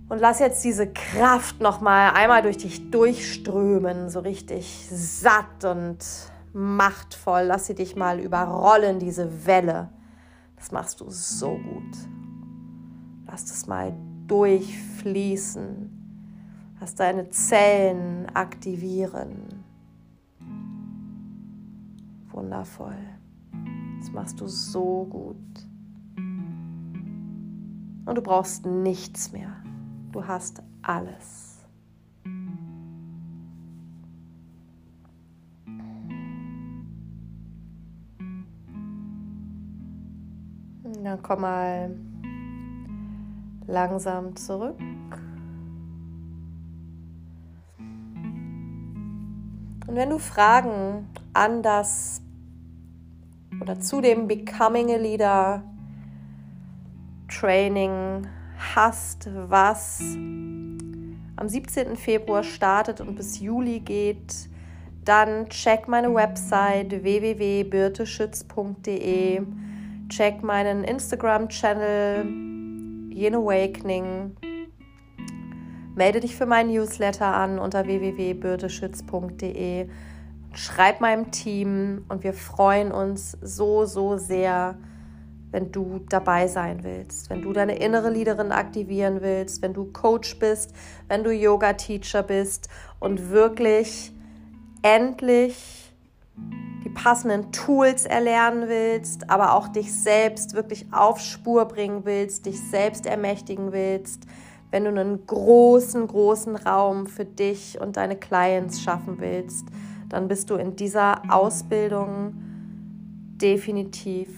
Und 0.08 0.20
lass 0.20 0.38
jetzt 0.38 0.62
diese 0.62 0.86
Kraft 0.92 1.60
noch 1.60 1.80
mal 1.80 2.12
einmal 2.12 2.42
durch 2.42 2.58
dich 2.58 2.92
durchströmen, 2.92 4.08
so 4.08 4.20
richtig 4.20 4.86
satt 4.88 5.64
und 5.64 5.98
machtvoll. 6.52 7.42
Lass 7.42 7.66
sie 7.66 7.74
dich 7.74 7.96
mal 7.96 8.20
überrollen, 8.20 9.00
diese 9.00 9.46
Welle. 9.46 9.88
Das 10.54 10.70
machst 10.70 11.00
du 11.00 11.06
so 11.08 11.56
gut. 11.56 11.96
Lass 13.26 13.46
das 13.46 13.66
mal 13.66 13.92
durchfließen 14.28 15.94
Lass 16.84 16.94
deine 16.96 17.30
Zellen 17.30 18.26
aktivieren. 18.34 19.64
Wundervoll. 22.30 23.13
Das 24.04 24.12
machst 24.12 24.38
du 24.38 24.46
so 24.46 25.06
gut. 25.08 25.36
Und 28.04 28.14
du 28.14 28.20
brauchst 28.20 28.66
nichts 28.66 29.32
mehr. 29.32 29.56
Du 30.12 30.26
hast 30.26 30.62
alles. 30.82 31.64
Dann 41.02 41.22
komm 41.22 41.40
mal 41.40 41.96
langsam 43.66 44.36
zurück. 44.36 44.78
Und 49.86 49.96
wenn 49.96 50.10
du 50.10 50.18
Fragen 50.18 51.08
an 51.32 51.62
das 51.62 52.20
oder 53.64 53.80
zu 53.80 54.00
dem 54.02 54.28
Becoming 54.28 54.92
a 54.92 54.96
Leader 54.96 55.62
Training 57.28 58.26
hast, 58.74 59.30
was 59.48 60.02
am 61.36 61.48
17. 61.48 61.96
Februar 61.96 62.42
startet 62.42 63.00
und 63.00 63.14
bis 63.16 63.40
Juli 63.40 63.80
geht, 63.80 64.50
dann 65.06 65.48
check 65.48 65.88
meine 65.88 66.14
Website 66.14 67.02
www.birteschütz.de, 67.02 69.40
check 70.10 70.42
meinen 70.42 70.84
Instagram-Channel 70.84 72.26
Yin 73.14 73.34
Awakening 73.34 74.36
Melde 75.94 76.20
dich 76.20 76.36
für 76.36 76.46
meinen 76.46 76.72
Newsletter 76.72 77.32
an 77.32 77.60
unter 77.60 77.86
www.bürdeschütz.de. 77.86 79.88
Schreib 80.54 81.00
meinem 81.00 81.30
Team 81.30 82.04
und 82.08 82.22
wir 82.22 82.32
freuen 82.32 82.92
uns 82.92 83.36
so, 83.42 83.86
so 83.86 84.16
sehr, 84.16 84.76
wenn 85.50 85.72
du 85.72 86.00
dabei 86.08 86.46
sein 86.46 86.84
willst, 86.84 87.28
wenn 87.30 87.42
du 87.42 87.52
deine 87.52 87.76
innere 87.76 88.10
Leaderin 88.10 88.52
aktivieren 88.52 89.20
willst, 89.20 89.62
wenn 89.62 89.74
du 89.74 89.86
Coach 89.92 90.38
bist, 90.38 90.72
wenn 91.08 91.24
du 91.24 91.32
Yoga-Teacher 91.32 92.22
bist 92.22 92.68
und 93.00 93.30
wirklich 93.30 94.12
endlich 94.82 95.92
die 96.84 96.90
passenden 96.90 97.50
Tools 97.50 98.04
erlernen 98.04 98.68
willst, 98.68 99.30
aber 99.30 99.54
auch 99.54 99.68
dich 99.68 99.92
selbst 99.92 100.54
wirklich 100.54 100.86
auf 100.92 101.18
Spur 101.20 101.64
bringen 101.66 102.04
willst, 102.04 102.46
dich 102.46 102.60
selbst 102.60 103.06
ermächtigen 103.06 103.72
willst 103.72 104.26
wenn 104.74 104.82
du 104.82 104.90
einen 104.90 105.24
großen, 105.24 106.08
großen 106.08 106.56
Raum 106.56 107.06
für 107.06 107.24
dich 107.24 107.80
und 107.80 107.96
deine 107.96 108.16
Clients 108.16 108.82
schaffen 108.82 109.20
willst, 109.20 109.68
dann 110.14 110.28
bist 110.28 110.48
du 110.48 110.54
in 110.54 110.76
dieser 110.76 111.22
Ausbildung 111.28 112.34
definitiv 113.36 114.28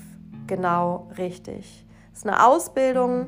genau 0.47 1.07
richtig. 1.19 1.85
Es 2.13 2.21
ist 2.21 2.27
eine 2.27 2.47
Ausbildung, 2.47 3.27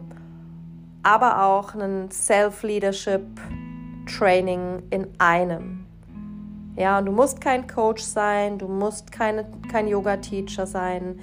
aber 1.03 1.45
auch 1.45 1.75
ein 1.75 2.11
Self-Leadership-Training 2.11 4.85
in 4.89 5.09
einem. 5.19 5.85
Ja, 6.75 6.99
und 6.99 7.05
du 7.05 7.13
musst 7.13 7.43
kein 7.43 7.67
Coach 7.67 8.03
sein, 8.03 8.57
du 8.57 8.67
musst 8.67 9.13
keine, 9.13 9.45
kein 9.71 9.87
Yoga-Teacher 9.87 10.67
sein. 10.67 11.21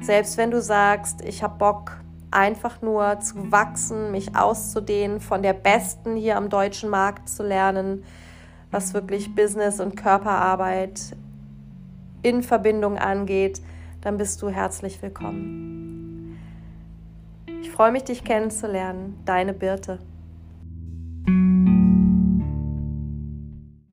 Selbst 0.00 0.36
wenn 0.36 0.50
du 0.50 0.60
sagst, 0.60 1.24
ich 1.24 1.42
habe 1.42 1.56
Bock, 1.56 1.96
einfach 2.30 2.82
nur 2.82 3.20
zu 3.20 3.50
wachsen, 3.50 4.10
mich 4.10 4.36
auszudehnen, 4.36 5.20
von 5.20 5.42
der 5.42 5.54
Besten 5.54 6.16
hier 6.16 6.36
am 6.36 6.50
deutschen 6.50 6.90
Markt 6.90 7.30
zu 7.30 7.42
lernen, 7.42 8.04
was 8.70 8.94
wirklich 8.94 9.34
Business 9.34 9.80
und 9.80 9.96
Körperarbeit 9.96 11.16
in 12.22 12.42
Verbindung 12.42 12.98
angeht, 12.98 13.60
dann 14.00 14.18
bist 14.18 14.42
du 14.42 14.48
herzlich 14.48 15.00
willkommen. 15.02 16.38
Ich 17.62 17.70
freue 17.70 17.92
mich, 17.92 18.04
dich 18.04 18.24
kennenzulernen. 18.24 19.18
Deine 19.24 19.52
Birte. 19.52 19.98